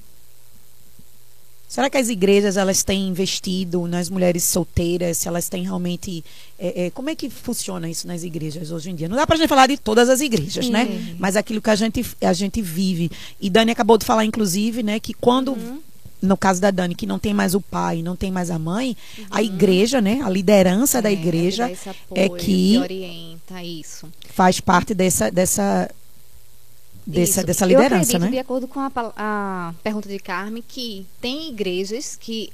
[1.68, 5.18] Será que as igrejas elas têm investido nas mulheres solteiras?
[5.18, 6.24] Se elas têm realmente.
[6.58, 9.10] é, é, como é que funciona isso nas igrejas hoje em dia?
[9.10, 10.88] Não dá pra gente falar de todas as igrejas, né?
[11.20, 13.12] Mas aquilo que a gente, a gente vive.
[13.42, 15.52] E Dani acabou de falar, inclusive, né, que quando.
[15.54, 15.80] Uhum.
[16.22, 18.98] No caso da Dani, que não tem mais o pai, não tem mais a mãe,
[19.30, 20.22] a igreja, né?
[20.24, 24.08] A liderança da É, igreja deve dar esse é apoio, que orienta isso.
[24.34, 25.92] faz parte dessa, dessa,
[27.06, 27.48] dessa, Isso.
[27.48, 28.32] dessa Eu liderança, acredito, né?
[28.32, 32.52] de acordo com a, a pergunta de Carmen, que tem igrejas que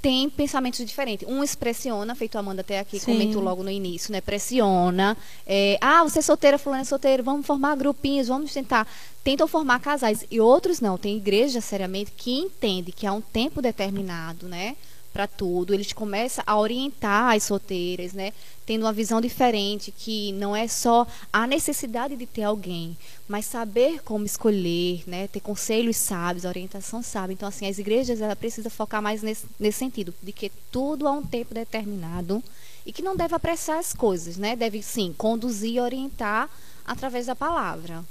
[0.00, 1.26] têm pensamentos diferentes.
[1.28, 3.12] Um pressiona, feito a Amanda até aqui Sim.
[3.12, 4.20] comentou logo no início, né?
[4.20, 5.16] Pressiona.
[5.46, 8.86] É, ah, você é solteira, fulano é solteiro, vamos formar grupinhos, vamos tentar.
[9.22, 10.24] Tentam formar casais.
[10.28, 10.98] E outros não.
[10.98, 14.74] Tem igreja, seriamente, que entende que há um tempo determinado, né?
[15.12, 15.74] Para tudo.
[15.74, 18.32] Eles começam a orientar as solteiras, né?
[18.64, 22.96] Tendo uma visão diferente, que não é só a necessidade de ter alguém,
[23.28, 25.28] mas saber como escolher, né?
[25.28, 27.34] Ter conselhos sábios, orientação sábia.
[27.34, 31.12] Então, assim, as igrejas ela precisa focar mais nesse, nesse sentido, de que tudo há
[31.12, 32.42] um tempo determinado
[32.86, 34.56] e que não deve apressar as coisas, né?
[34.56, 36.48] Deve sim conduzir e orientar
[36.84, 38.04] através da palavra.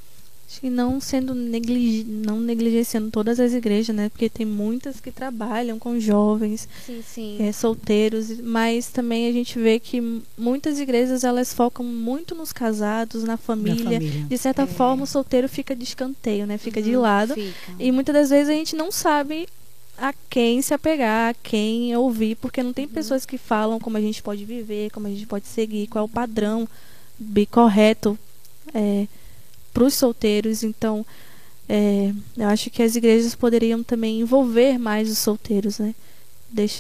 [0.51, 4.09] Acho que não sendo negligi não negligenciando todas as igrejas, né?
[4.09, 7.37] Porque tem muitas que trabalham com jovens, Sim, sim.
[7.39, 10.01] é, solteiros, mas também a gente vê que
[10.37, 13.81] muitas igrejas elas focam muito nos casados, na família.
[13.81, 14.25] família.
[14.27, 14.67] De certa É.
[14.67, 16.57] forma, o solteiro fica de escanteio, né?
[16.57, 17.33] Fica de Uhum, lado.
[17.33, 17.55] Fica.
[17.79, 19.47] E muitas das vezes a gente não sabe
[19.97, 24.01] a quem se apegar, a quem ouvir, porque não tem pessoas que falam como a
[24.01, 26.67] gente pode viver, como a gente pode seguir, qual é o padrão
[27.17, 28.19] bem correto
[29.73, 30.63] para os solteiros.
[30.63, 31.05] Então,
[31.67, 35.95] é, eu acho que as igrejas poderiam também envolver mais os solteiros, né?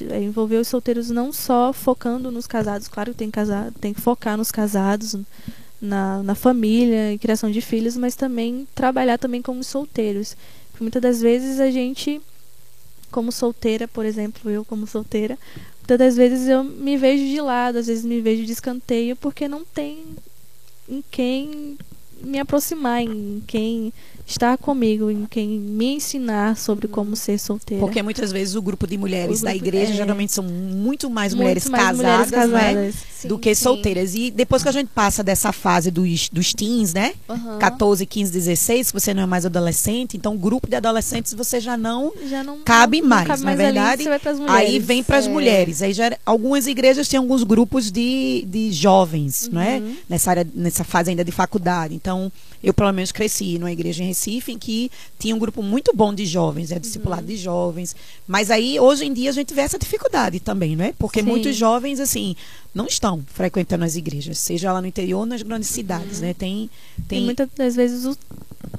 [0.09, 4.01] É, envolver os solteiros não só focando nos casados, claro que tem, casado, tem que
[4.01, 5.15] focar nos casados,
[5.81, 10.35] na, na família, em criação de filhos, mas também trabalhar também como solteiros.
[10.71, 12.21] Porque muitas das vezes a gente,
[13.09, 15.37] como solteira, por exemplo, eu como solteira,
[15.79, 19.47] muitas das vezes eu me vejo de lado, às vezes me vejo de escanteio, porque
[19.47, 20.03] não tem
[20.87, 21.77] em quem
[22.23, 23.93] me aproximar, em quem
[24.31, 27.81] estar comigo, em quem me ensinar sobre como ser solteira.
[27.83, 29.95] Porque muitas vezes o grupo de mulheres O da grupo- igreja é.
[29.95, 32.37] geralmente são muito mais Muito mulheres mais casadas, mulheres né?
[32.73, 32.95] casadas.
[33.21, 33.63] Sim, do que sim.
[33.63, 34.15] solteiras.
[34.15, 37.13] E depois que a gente passa dessa fase dos, dos teens, né?
[37.29, 37.59] Aham.
[37.59, 41.59] 14, 15, 16, que você não é mais adolescente, então o grupo de adolescentes você
[41.59, 44.03] já não Já não cabe não- não mais, cabe na ali, verdade.
[44.19, 45.29] pras Aí vem para as é.
[45.29, 45.81] mulheres.
[45.81, 49.77] Aí já, algumas igrejas têm alguns grupos de, de jovens, não é?
[49.77, 49.95] Uhum.
[50.09, 51.93] Nessa área, nessa fase ainda de faculdade.
[51.93, 52.31] Então,
[52.63, 56.13] eu pelo menos cresci numa igreja em Recife em que tinha um grupo muito bom
[56.13, 57.27] de jovens, é discipulado Uhum.
[57.27, 57.95] de jovens.
[58.27, 60.93] Mas aí hoje em dia a gente vê essa dificuldade também, não é?
[60.97, 61.25] Porque Sim.
[61.27, 62.35] muitos jovens assim
[62.73, 66.33] não estão frequentando as igrejas, seja lá no interior ou nas grandes cidades, né?
[66.33, 68.17] Tem Tem tem muitas das vezes os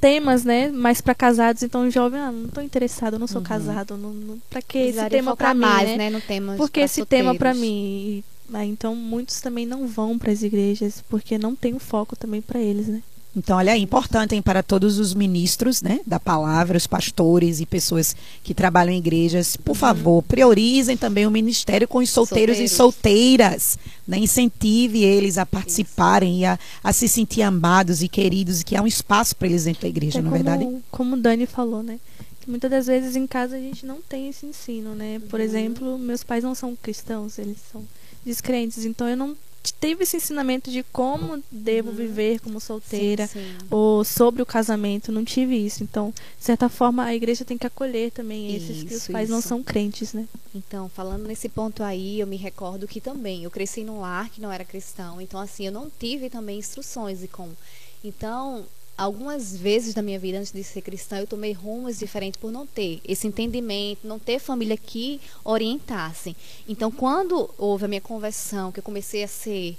[0.01, 3.39] temas, né, mais para casados, então o jovem, ah, não tô interessado, eu não sou
[3.39, 3.47] Uhum.
[3.47, 5.97] casado, não, não, para que esse tema para mim, mais, né?
[5.97, 7.61] né, no tema Porque esse tema para solteiros.
[7.75, 12.17] mim, ah, então muitos também não vão para as igrejas porque não tem um foco
[12.17, 13.03] também para eles, né?
[13.35, 17.67] Então, olha, é importante hein, para todos os ministros né, da palavra, os pastores e
[17.67, 18.15] pessoas
[18.45, 22.73] que trabalham em igrejas, por favor, priorizem também o ministério com os solteiros, Solteiros.
[22.73, 23.79] e solteiras.
[24.07, 28.77] Né, incentive eles a participarem e a, a se sentir amados e queridos e que
[28.77, 30.83] há um espaço para eles dentro da igreja, É não é como, verdade?
[30.91, 31.99] Como o Dani falou, né?
[32.41, 35.21] Que muitas das vezes em casa a gente não tem esse ensino, né?
[35.31, 35.47] Por Uhum.
[35.47, 37.83] exemplo, meus pais não são cristãos, eles são
[38.27, 38.85] descrentes.
[38.85, 43.23] Então eu não t- tive esse ensinamento de como devo viver como solteira.
[43.25, 43.29] Uhum.
[43.29, 43.67] Sim, sim.
[43.71, 45.83] Ou sobre o casamento, não tive isso.
[45.83, 49.29] Então, de certa forma, a igreja tem que acolher também esses que os Isso, pais
[49.31, 49.49] não isso.
[49.49, 50.27] são crentes, né?
[50.55, 54.41] Então, falando nesse ponto aí, eu me recordo que também eu cresci num lar que
[54.41, 55.21] não era cristão.
[55.21, 57.57] Então, assim, eu não tive também instruções de como.
[58.05, 58.65] Então,
[58.97, 62.67] algumas vezes da minha vida antes de ser cristã, eu tomei rumos diferentes por não
[62.67, 66.37] ter esse entendimento, não ter família que orientasse.
[66.69, 69.77] Então, quando houve a minha conversão, que eu comecei a ser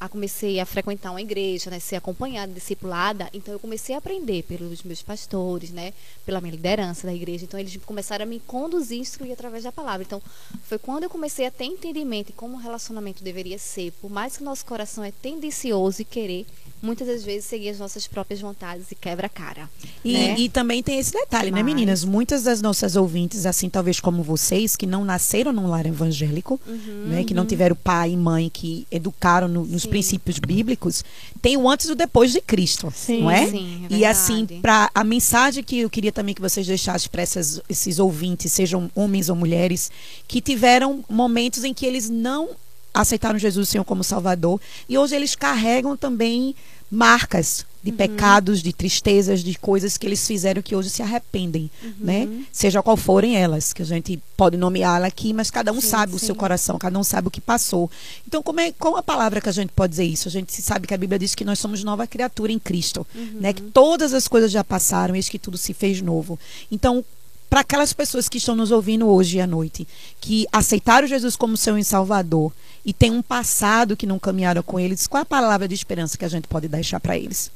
[0.00, 4.42] a comecei a frequentar uma igreja, né, ser acompanhada, discipulada, então eu comecei a aprender
[4.42, 5.92] pelos meus pastores, né,
[6.24, 7.44] pela minha liderança da igreja.
[7.44, 10.02] Então eles começaram a me conduzir, instruir através da palavra.
[10.06, 10.20] Então
[10.68, 13.92] foi quando eu comecei a ter entendimento de como o relacionamento deveria ser.
[14.00, 16.46] Por mais que o nosso coração é tendencioso e querer
[16.82, 19.68] muitas das vezes seguir as nossas próprias vontades e quebra a cara.
[20.04, 20.34] E, né?
[20.38, 22.04] e também tem esse detalhe, né, Mas- meninas?
[22.04, 27.06] Muitas das nossas ouvintes, assim, talvez como vocês, que não nasceram num lar evangélico, Uhum,
[27.08, 29.90] né, que não tiveram pai e mãe que educaram no- nos Sim.
[29.90, 31.04] princípios bíblicos,
[31.40, 33.22] tem o antes e o depois de Cristo, Sim.
[33.22, 33.46] não é?
[33.46, 37.22] Sim, é e assim, para a mensagem que eu queria também que vocês deixassem para
[37.22, 39.90] esses ouvintes, sejam homens ou mulheres,
[40.28, 42.50] que tiveram momentos em que eles não
[42.92, 46.54] aceitaram Jesus Senhor como Salvador e hoje eles carregam também
[46.90, 47.96] marcas de Uhum.
[47.96, 51.92] pecados, de tristezas, de coisas que eles fizeram que hoje se arrependem, Uhum.
[52.00, 52.28] né?
[52.52, 56.14] Seja qual forem elas, que a gente pode nomeá-la aqui, mas cada um Sim, sabe
[56.14, 56.26] o sim.
[56.26, 57.88] seu coração, cada um sabe o que passou.
[58.26, 60.26] Então, como é, qual a palavra que a gente pode dizer isso?
[60.26, 63.38] A gente sabe que a Bíblia diz que nós somos nova criatura em Cristo, Uhum.
[63.40, 63.52] né?
[63.52, 66.36] Que todas as coisas já passaram, eis que tudo se fez novo.
[66.72, 67.04] Então,
[67.48, 69.86] para aquelas pessoas que estão nos ouvindo hoje à noite,
[70.20, 72.52] que aceitaram Jesus como seu Salvador
[72.84, 76.24] e tem um passado que não caminharam com eles, qual a palavra de esperança que
[76.24, 77.50] a gente pode deixar para eles?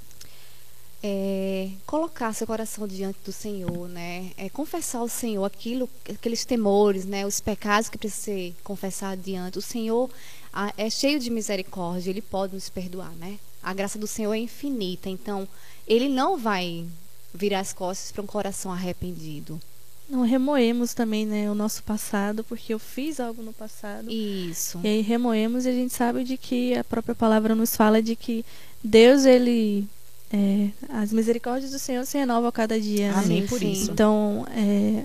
[1.02, 4.32] É, colocar seu coração diante do Senhor, né?
[4.36, 7.26] É, confessar ao Senhor aquilo, aqueles temores, né?
[7.26, 9.58] Os pecados que precisam ser confessados diante.
[9.58, 10.10] O Senhor
[10.52, 13.38] ah, é cheio de misericórdia, Ele pode nos perdoar, né?
[13.62, 15.46] A graça do Senhor é infinita, então
[15.86, 16.86] Ele não vai
[17.32, 19.60] virar as costas para um coração arrependido.
[20.08, 24.10] Não remoemos também, né, o nosso passado, porque eu fiz algo no passado.
[24.10, 24.80] Isso.
[24.82, 28.16] E aí remoemos e a gente sabe de que a própria palavra nos fala de
[28.16, 28.44] que
[28.82, 29.86] Deus, ele.
[30.32, 33.10] É, as misericórdias do Senhor se renovam a cada dia.
[33.12, 33.18] né?
[33.18, 33.72] Amém Sim, por sim.
[33.72, 33.90] isso.
[33.90, 35.04] Então, é,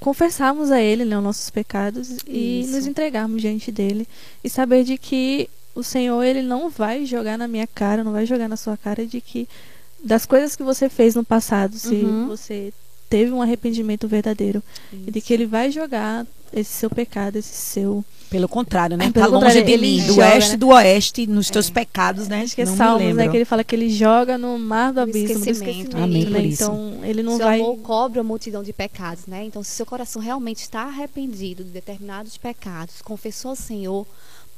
[0.00, 2.72] confessarmos a Ele né, os nossos pecados e Isso.
[2.72, 4.08] nos entregarmos diante dele
[4.42, 8.26] e saber de que o Senhor ele não vai jogar na minha cara, não vai
[8.26, 9.48] jogar na sua cara de que
[10.02, 12.26] das coisas que você fez no passado, se Uhum.
[12.26, 12.72] você
[13.10, 18.04] teve um arrependimento verdadeiro, e de que ele vai jogar esse seu pecado, esse seu
[18.28, 19.06] Pelo contrário, né?
[19.06, 20.56] É, pelo tá longe contrário, de ele mim, do joga, oeste né?
[20.56, 22.42] do oeste, nos teus pecados, né?
[22.42, 23.28] Acho que é não Salmos, né?
[23.28, 25.68] Que ele fala que ele joga no mar do abismo, do esquecimento.
[25.68, 25.96] esquecimento.
[25.96, 26.42] Amém por né?
[26.42, 26.62] isso.
[26.62, 27.60] Então, ele não Seu vai.
[27.60, 29.44] amor cobre a multidão de pecados, né?
[29.44, 34.06] Então, se seu coração realmente está arrependido de determinados pecados, confessou ao Senhor,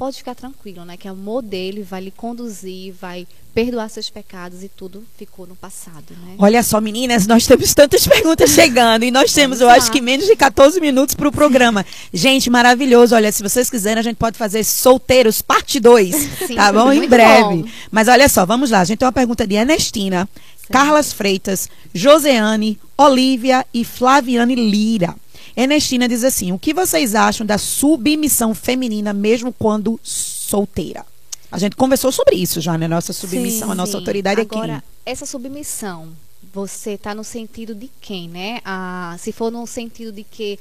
[0.03, 0.96] pode ficar tranquilo, né?
[0.96, 3.24] Que o amor dele vai lhe conduzir, vai
[3.55, 6.34] perdoar seus pecados e tudo ficou no passado, né?
[6.40, 10.26] Olha só, meninas, nós temos tantas perguntas chegando e nós temos, eu acho que menos
[10.26, 11.86] de 14 minutos para o programa.
[12.12, 13.14] Gente, maravilhoso.
[13.14, 16.16] Olha, se vocês quiserem, a gente pode fazer solteiros parte 2,
[16.48, 16.92] Sim, tá bom?
[16.92, 17.62] Em breve.
[17.62, 17.68] bom.
[17.88, 18.80] Mas olha só, vamos lá.
[18.80, 20.28] A gente tem uma pergunta de Ernestina,
[20.68, 25.14] Carlas Freitas, Joseane, Olivia e Flaviane Lira.
[25.57, 31.05] Ernestina diz assim: o que vocês acham da submissão feminina mesmo quando solteira?
[31.50, 32.88] A gente conversou sobre isso já, né?
[32.88, 33.98] Nossa submissão, a nossa Sim.
[33.98, 34.82] autoridade Agora, é quem?
[35.05, 36.09] essa submissão,
[36.53, 38.61] você está no sentido de quem, né?
[38.64, 40.59] Ah, se for no sentido de que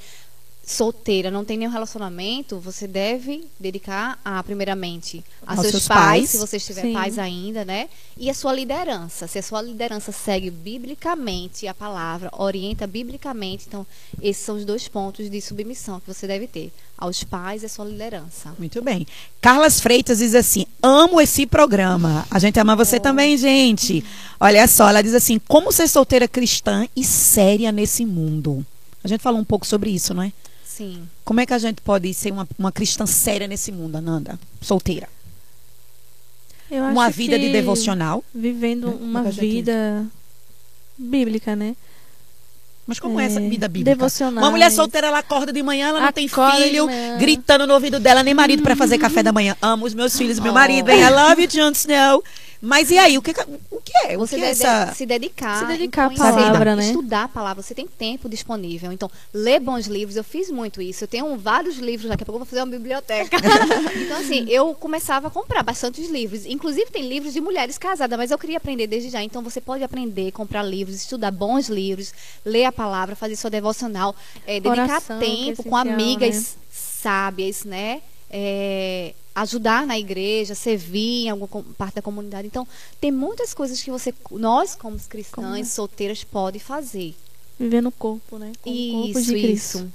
[0.63, 5.99] solteira, não tem nenhum relacionamento, você deve dedicar a, primeiramente, a Aos seus, seus pais,
[5.99, 6.29] pais.
[6.29, 6.93] se você estiver Sim.
[6.93, 7.89] pais ainda, né?
[8.15, 9.27] E a sua liderança.
[9.27, 13.85] Se a sua liderança segue biblicamente a palavra, orienta biblicamente, então,
[14.21, 16.71] esses são os dois pontos de submissão que você deve ter.
[16.97, 18.53] Aos pais e a sua liderança.
[18.59, 19.07] Muito bem.
[19.41, 22.27] Carlas Freitas diz assim: amo esse programa.
[22.29, 24.05] A gente ama você também, gente.
[24.39, 28.63] Olha só, ela diz assim: como ser solteira cristã e séria nesse mundo?
[29.03, 30.31] A gente falou um pouco sobre isso, não é?
[30.81, 31.07] Sim.
[31.23, 34.39] Como é que a gente pode ser uma, uma cristã séria nesse mundo, Ananda?
[34.59, 35.07] Solteira.
[36.71, 38.23] Eu Uma vida de devocional.
[38.33, 38.97] Vivendo né?
[38.99, 40.07] uma vida
[40.97, 41.75] bíblica, né?
[42.87, 43.95] Mas como é, É, essa vida bíblica?
[43.95, 44.43] devocionais.
[44.43, 46.87] Uma mulher solteira, ela acorda de manhã, ela não tem Acorda de filho,
[47.19, 49.55] gritando no ouvido dela, nem marido para fazer café da manhã.
[49.61, 51.01] Amo os meus filhos, meu marido, hein?
[51.01, 52.23] I love you, Jon Snow.
[52.61, 53.31] Mas e aí, o que,
[53.71, 54.15] o que é?
[54.15, 54.93] O Você que é deve essa...
[54.93, 56.85] se dedicar, Se dedicar à em conhecer, palavra, né?
[56.85, 57.63] Estudar a palavra.
[57.63, 58.91] Você tem tempo disponível.
[58.91, 60.15] Então, ler bons livros.
[60.15, 61.03] Eu fiz muito isso.
[61.03, 62.07] Eu tenho vários livros.
[62.07, 63.35] Daqui a pouco eu vou fazer uma biblioteca.
[64.05, 66.45] então, assim, eu começava a comprar bastantes livros.
[66.45, 69.23] Inclusive, tem livros de mulheres casadas, mas eu queria aprender desde já.
[69.23, 72.13] Então, você pode aprender, comprar livros, estudar bons livros,
[72.45, 76.45] ler a palavra, fazer sua devocional, é, dedicar Oração, que é tempo com amigas né?
[76.69, 78.01] sábias, né?
[78.29, 82.47] É, ajudar na igreja, servir em alguma parte da comunidade.
[82.47, 82.67] Então,
[82.99, 87.15] tem muitas coisas que você, nós como cristãs, Como- solteiras, pode fazer.
[87.59, 88.51] Viver no corpo, né?
[88.61, 89.77] Com o corpo Isso, de Cristo.
[89.77, 89.91] isso.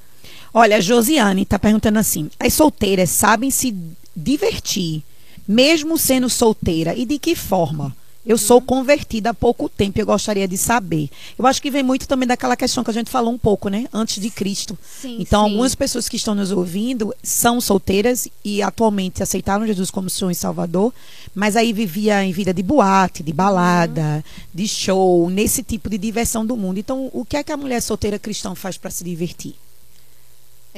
[0.54, 3.74] Olha, a Josiane está perguntando assim: as solteiras sabem se
[4.14, 5.02] divertir,
[5.46, 7.94] mesmo sendo solteira, e de que forma?
[8.26, 11.08] Eu sou convertida há pouco tempo e eu gostaria de saber.
[11.38, 13.86] Eu acho que vem muito também daquela questão que a gente falou um pouco, né?
[13.92, 14.76] Antes de Cristo.
[15.00, 15.50] Sim, Então, sim.
[15.50, 20.34] algumas pessoas que estão nos ouvindo são solteiras e atualmente aceitaram Jesus como Senhor e
[20.34, 20.92] Salvador,
[21.34, 26.44] mas aí vivia em vida de boate, de balada, de show, nesse tipo de diversão
[26.44, 26.78] do mundo.
[26.78, 29.54] Então, o que é que a mulher solteira cristã faz para se divertir?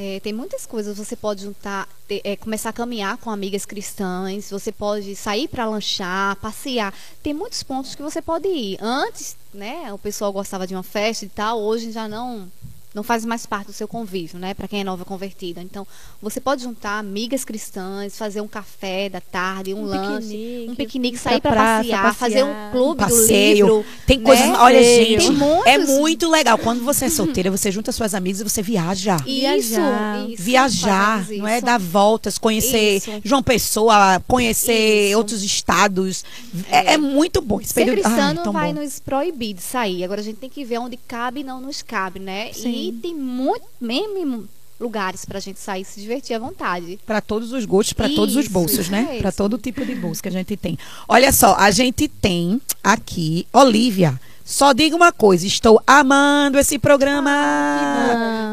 [0.00, 0.96] É, tem muitas coisas.
[0.96, 4.48] Você pode juntar, ter- é, começar a caminhar com amigas cristãs.
[4.48, 6.94] Você pode sair para lanchar, passear.
[7.20, 8.78] Tem muitos pontos que você pode ir.
[8.80, 11.58] Antes, né, o pessoal gostava de uma festa e tal.
[11.60, 12.48] Hoje já não
[12.94, 14.54] não faz mais parte do seu convívio, né?
[14.54, 15.60] Para quem é nova convertida.
[15.62, 15.86] Então,
[16.22, 20.74] você pode juntar amigas cristãs, fazer um café da tarde, um, Um lanche, piquenique, um
[20.74, 22.72] piquenique, sair para praça, passear, fazer um passear.
[22.72, 23.66] clube do passeio.
[23.66, 23.84] livro.
[24.06, 24.24] Tem né?
[24.24, 24.46] coisas.
[24.58, 26.58] Olha, gente, Tem muitos- é muito legal.
[26.58, 29.16] Quando você é solteira, você junta suas amigas e você viaja.
[29.26, 30.28] Isso, Viajar.
[30.30, 31.56] isso, Viajar, fazemos não é?
[31.58, 31.66] isso.
[31.66, 33.10] Dar voltas, conhecer Isso.
[33.24, 35.18] João Pessoa, conhecer Isso.
[35.18, 36.24] outros estados.
[36.70, 38.02] É, é muito bom esse Ser período.
[38.02, 38.80] cristã Ai, não vai bom.
[38.80, 40.02] nos proibir de sair.
[40.04, 42.50] Agora a gente tem que ver onde cabe e não nos cabe, né?
[42.52, 42.70] Sim.
[42.70, 44.48] E tem muito, mesmo
[44.80, 46.98] lugares pra gente sair e se divertir à vontade.
[47.04, 49.02] Para todos os gostos, para todos os bolsos, né?
[49.02, 49.20] mesmo.
[49.20, 50.78] Para todo tipo de bolso que a gente tem.
[51.08, 54.18] Olha só, a gente tem aqui, Olivia.
[54.48, 57.30] Só diga uma coisa, estou amando esse programa.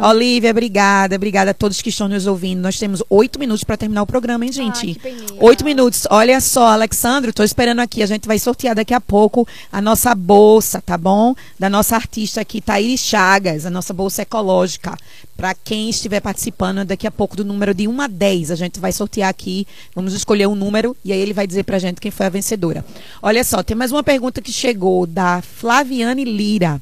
[0.01, 0.07] bom.
[0.09, 2.59] Olivia, obrigada, obrigada a todos que estão nos ouvindo.
[2.59, 4.99] Nós temos oito minutos para terminar o programa, hein, gente?
[5.39, 6.05] Oito minutos.
[6.09, 8.03] Olha só, Alexandro, estou esperando aqui.
[8.03, 11.33] A gente vai sortear daqui a pouco a nossa bolsa, tá bom?
[11.57, 14.97] Da nossa artista aqui, Thaís Chagas, a nossa bolsa ecológica.
[15.37, 18.79] Para quem estiver participando daqui a pouco do número de 1 a 10, a gente
[18.79, 19.67] vai sortear aqui.
[19.93, 22.85] Vamos escolher um número e aí ele vai dizer pra gente quem foi a vencedora.
[23.21, 26.81] Olha só, tem mais uma pergunta que chegou da Flaviane Lira.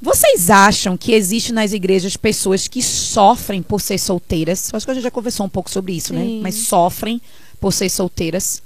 [0.00, 4.70] Vocês acham que existe nas igrejas pessoas que sofrem por ser solteiras?
[4.72, 6.24] Eu acho que a gente já conversou um pouco sobre isso, né?
[6.24, 6.40] Sim.
[6.42, 7.20] Mas sofrem
[7.60, 8.62] por ser solteiras.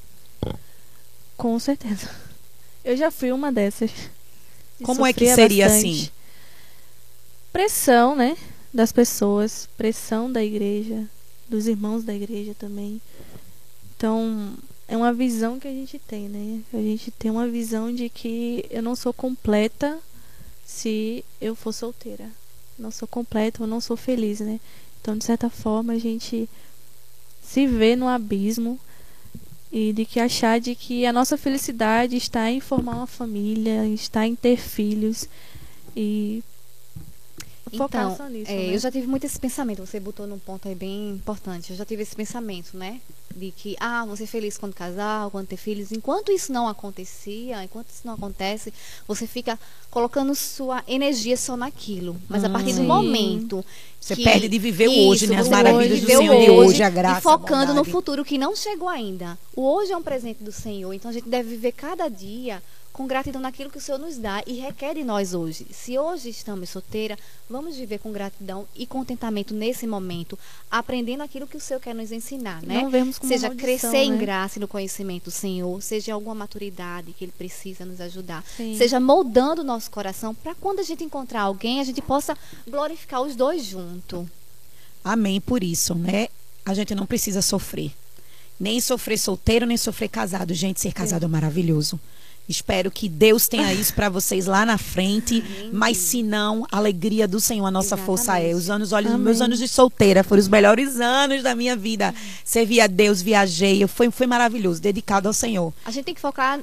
[1.36, 2.08] Com certeza.
[2.84, 3.90] Eu já fui uma dessas.
[4.82, 5.88] Como é que seria bastante.
[5.88, 6.10] assim?
[7.52, 8.36] Pressão, né?
[8.72, 11.08] Das pessoas, pressão da igreja,
[11.48, 13.00] dos irmãos da igreja também.
[13.96, 14.54] Então,
[14.86, 16.60] é uma visão que a gente tem, né?
[16.72, 19.98] A gente tem uma visão de que eu não sou completa
[20.64, 22.30] se eu for solteira.
[22.78, 24.60] Não sou completa, eu não sou feliz, né?
[25.00, 26.48] Então, de certa forma, a gente
[27.42, 28.78] se vê no abismo
[29.72, 34.26] e de que achar de que a nossa felicidade está em formar uma família, está
[34.26, 35.28] em ter filhos
[35.96, 36.42] e
[37.70, 38.50] focar Então, só nisso.
[38.50, 38.74] é, né?
[38.74, 39.84] eu já tive muito esse pensamento.
[39.84, 41.70] Você botou num ponto aí bem importante.
[41.70, 43.00] Eu já tive esse pensamento, né?
[43.34, 45.92] De que, ah, você é feliz quando casar, quando ter filhos.
[45.92, 48.72] Enquanto isso não acontecia, enquanto isso não acontece,
[49.06, 49.58] você fica
[49.90, 52.16] colocando sua energia só naquilo.
[52.28, 52.86] Mas a partir do Sim.
[52.86, 53.64] momento
[54.00, 55.36] Você que- perde de viver o hoje, né?
[55.36, 58.38] As maravilhas do Senhor o de hoje, a graça, E focando a no futuro que
[58.38, 59.38] não chegou ainda.
[59.54, 62.62] O hoje é um presente do Senhor, então a gente deve viver cada dia
[62.98, 65.68] com gratidão naquilo que o Senhor nos dá e requer de nós hoje.
[65.70, 67.16] Se hoje estamos solteira,
[67.48, 70.36] vamos viver com gratidão e contentamento nesse momento,
[70.68, 72.82] aprendendo aquilo que o Senhor quer nos ensinar, né?
[72.82, 74.18] Não vemos como seja maldição, crescer em né?
[74.18, 78.44] graça e no conhecimento do Senhor, seja em alguma maturidade que Ele precisa nos ajudar,
[78.56, 78.76] Sim.
[78.76, 82.36] seja moldando o nosso coração para quando a gente encontrar alguém, a gente possa
[82.68, 84.26] glorificar os dois juntos.
[85.04, 86.26] Amém por isso, né?
[86.66, 87.92] A gente não precisa sofrer.
[88.58, 90.52] Nem sofrer solteiro, nem sofrer casado.
[90.52, 92.00] Gente, ser casado é maravilhoso.
[92.48, 95.44] Espero que Deus tenha isso para vocês lá na frente.
[95.72, 98.48] Mas se não, a alegria do Senhor, a nossa força é.
[98.48, 98.58] Exatamente.
[98.58, 99.24] Os anos, olha, os Amém.
[99.24, 102.14] meus anos de solteira foram os melhores anos da minha vida.
[102.44, 105.72] Servi a Deus, viajei, foi, foi maravilhoso, dedicado ao Senhor.
[105.84, 106.60] A gente tem que focar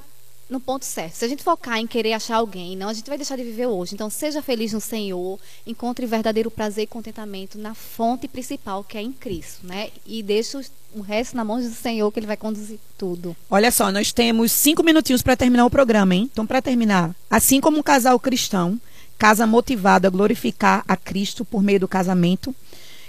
[0.49, 1.15] no ponto certo.
[1.15, 3.67] Se a gente focar em querer achar alguém, não, a gente vai deixar de viver
[3.67, 3.95] hoje.
[3.95, 9.01] Então, seja feliz no Senhor, encontre verdadeiro prazer e contentamento na fonte principal, que é
[9.01, 9.89] em Cristo, né?
[10.05, 10.57] E deixe
[10.93, 13.35] o resto na mão do Senhor, que Ele vai conduzir tudo.
[13.49, 16.29] Olha só, nós temos cinco minutinhos para terminar o programa, hein?
[16.31, 18.79] Então, para terminar, assim como um casal cristão
[19.17, 22.53] casa motivado a glorificar a Cristo por meio do casamento,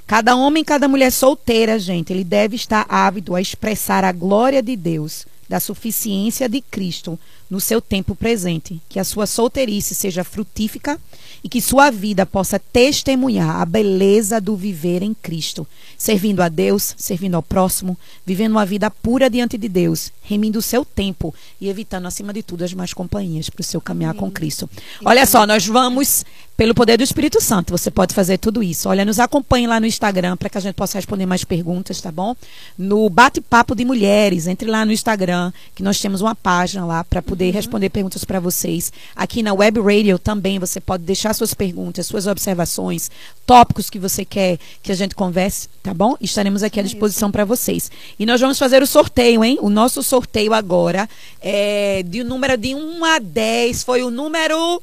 [0.06, 4.76] cada homem cada mulher solteira, gente, ele deve estar ávido a expressar a glória de
[4.76, 7.18] Deus, da suficiência de Cristo
[7.48, 10.98] no seu tempo presente, que a sua solteirice seja frutífica
[11.44, 15.66] e que sua vida possa testemunhar a beleza do viver em Cristo,
[15.96, 20.62] servindo a Deus, servindo ao próximo, vivendo uma vida pura diante de Deus, remindo o
[20.62, 24.30] seu tempo e evitando, acima de tudo, as más companhias para o seu caminhar com
[24.30, 24.68] Cristo.
[25.04, 26.24] Olha só, nós vamos,
[26.56, 28.88] pelo poder do Espírito Santo, você pode fazer tudo isso.
[28.88, 32.10] Olha, nos acompanhe lá no Instagram para que a gente possa responder mais perguntas, tá
[32.10, 32.34] bom?
[32.76, 37.22] No Bate-Papo de Mulheres, entre lá no Instagram, que nós temos uma página lá para
[37.22, 37.52] poder uhum.
[37.52, 38.92] responder perguntas para vocês.
[39.14, 43.10] Aqui na Web Radio também você pode deixar suas perguntas, suas observações,
[43.44, 46.16] tópicos que você quer que a gente converse, tá bom?
[46.20, 47.90] Estaremos aqui à disposição para vocês.
[48.18, 49.58] E nós vamos fazer o sorteio, hein?
[49.60, 51.08] O nosso sorteio agora
[51.40, 54.82] é de um número de 1 a 10 foi o número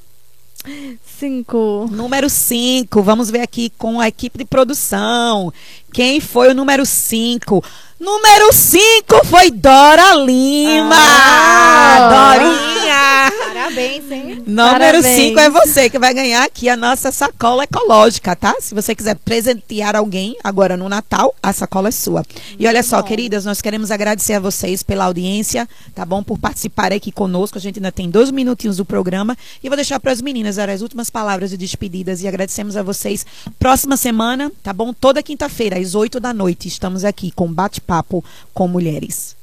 [1.05, 1.89] 5.
[1.91, 3.01] Número 5.
[3.01, 5.51] Vamos ver aqui com a equipe de produção.
[5.91, 7.63] Quem foi o número 5?
[8.03, 10.93] Número 5 foi Dora Lima.
[10.93, 13.31] Ah, Dorinha.
[13.47, 14.43] Parabéns, hein?
[14.45, 18.57] Número 5 é você que vai ganhar aqui a nossa sacola ecológica, tá?
[18.59, 22.25] Se você quiser presentear alguém agora no Natal, a sacola é sua.
[22.59, 23.07] e olha só, bom.
[23.07, 26.21] queridas, nós queremos agradecer a vocês pela audiência, tá bom?
[26.21, 27.57] Por participar aqui conosco.
[27.57, 29.37] A gente ainda tem dois minutinhos do programa.
[29.63, 32.21] E vou deixar para as meninas as últimas palavras de despedidas.
[32.21, 33.25] E agradecemos a vocês.
[33.57, 34.91] Próxima semana, tá bom?
[34.91, 38.23] Toda quinta-feira, às 8 da noite, estamos aqui com bate-papo papo
[38.53, 39.35] com mulheres.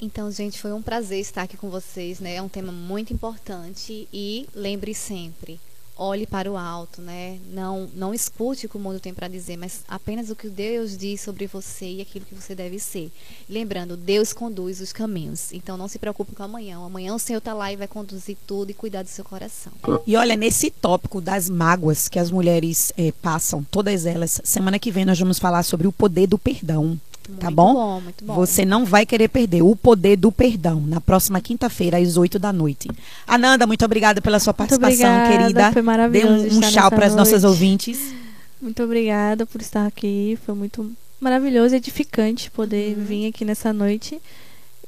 [0.00, 2.36] Então, gente, foi um prazer estar aqui com vocês, né?
[2.36, 5.60] É um tema muito importante e lembre sempre,
[6.02, 7.38] olhe para o alto, né?
[7.52, 10.96] Não, não escute o que o mundo tem para dizer, mas apenas o que Deus
[10.96, 13.10] diz sobre você e aquilo que você deve ser.
[13.48, 15.52] Lembrando, Deus conduz os caminhos.
[15.52, 16.84] Então, não se preocupe com amanhã.
[16.84, 19.72] Amanhã o Senhor está lá e vai conduzir tudo e cuidar do seu coração.
[20.06, 24.90] E olha, nesse tópico das mágoas que as mulheres eh, passam, todas elas, semana que
[24.90, 26.98] vem nós vamos falar sobre o poder do perdão.
[27.22, 27.74] Tá muito bom?
[27.74, 28.00] bom?
[28.00, 28.34] Muito bom.
[28.34, 32.52] Você não vai querer perder o poder do perdão na próxima quinta-feira, às 8 da
[32.52, 32.88] noite.
[33.26, 35.72] Ananda, muito obrigada pela sua participação, obrigada, querida.
[35.72, 36.48] Foi maravilhoso.
[36.48, 38.12] Dê um, um tchau para as nossas ouvintes.
[38.60, 40.38] Muito obrigada por estar aqui.
[40.44, 43.04] Foi muito maravilhoso e edificante poder uhum.
[43.04, 44.20] vir aqui nessa noite.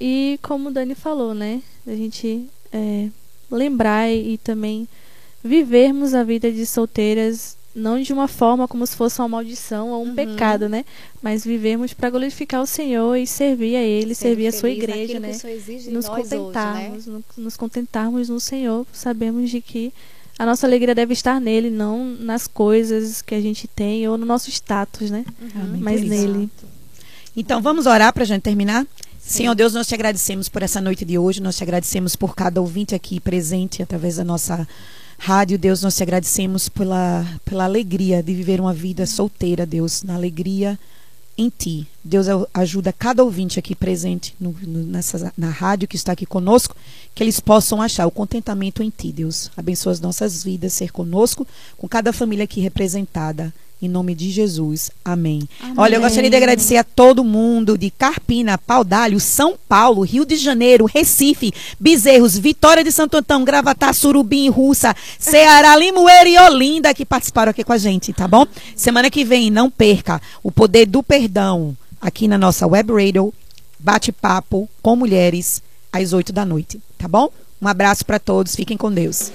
[0.00, 1.62] E como o Dani falou, né?
[1.86, 3.08] A gente é,
[3.50, 4.88] lembrar e também
[5.42, 10.04] vivermos a vida de solteiras não de uma forma como se fosse uma maldição ou
[10.04, 10.14] um uhum.
[10.14, 10.84] pecado, né?
[11.20, 15.18] Mas vivemos para glorificar o Senhor e servir a Ele, Ser servir a sua igreja,
[15.18, 15.32] né?
[15.90, 17.22] nos contentarmos, hoje, né?
[17.36, 19.92] nos contentarmos no Senhor, sabemos de que
[20.38, 24.26] a nossa alegria deve estar nele, não nas coisas que a gente tem ou no
[24.26, 25.24] nosso status, né?
[25.40, 25.78] Uhum.
[25.80, 26.48] Mas nele.
[27.36, 28.86] Então vamos orar para a gente terminar?
[29.18, 29.38] Sim.
[29.38, 32.60] Senhor Deus, nós te agradecemos por essa noite de hoje, nós te agradecemos por cada
[32.60, 34.66] ouvinte aqui presente através da nossa
[35.18, 40.14] Rádio, Deus, nós te agradecemos pela, pela alegria de viver uma vida solteira, Deus, na
[40.14, 40.78] alegria
[41.36, 41.86] em ti.
[42.02, 46.76] Deus ajuda cada ouvinte aqui presente no, no, nessa, na rádio que está aqui conosco,
[47.14, 49.50] que eles possam achar o contentamento em ti, Deus.
[49.56, 51.46] Abençoa as nossas vidas, ser conosco,
[51.76, 53.52] com cada família aqui representada.
[53.84, 54.90] Em nome de Jesus.
[55.04, 55.46] Amém.
[55.60, 55.74] Amém.
[55.76, 60.36] Olha, eu gostaria de agradecer a todo mundo de Carpina, Paudalho, São Paulo, Rio de
[60.36, 67.04] Janeiro, Recife, Bezerros, Vitória de Santo Antão, Gravatá, Surubim, Russa, Ceará, Limoeiro e Olinda que
[67.04, 68.46] participaram aqui com a gente, tá bom?
[68.74, 73.34] Semana que vem, não perca o poder do perdão aqui na nossa web radio,
[73.78, 75.62] bate-papo com mulheres
[75.92, 77.28] às 8 da noite, tá bom?
[77.60, 79.30] Um abraço para todos, fiquem com Deus.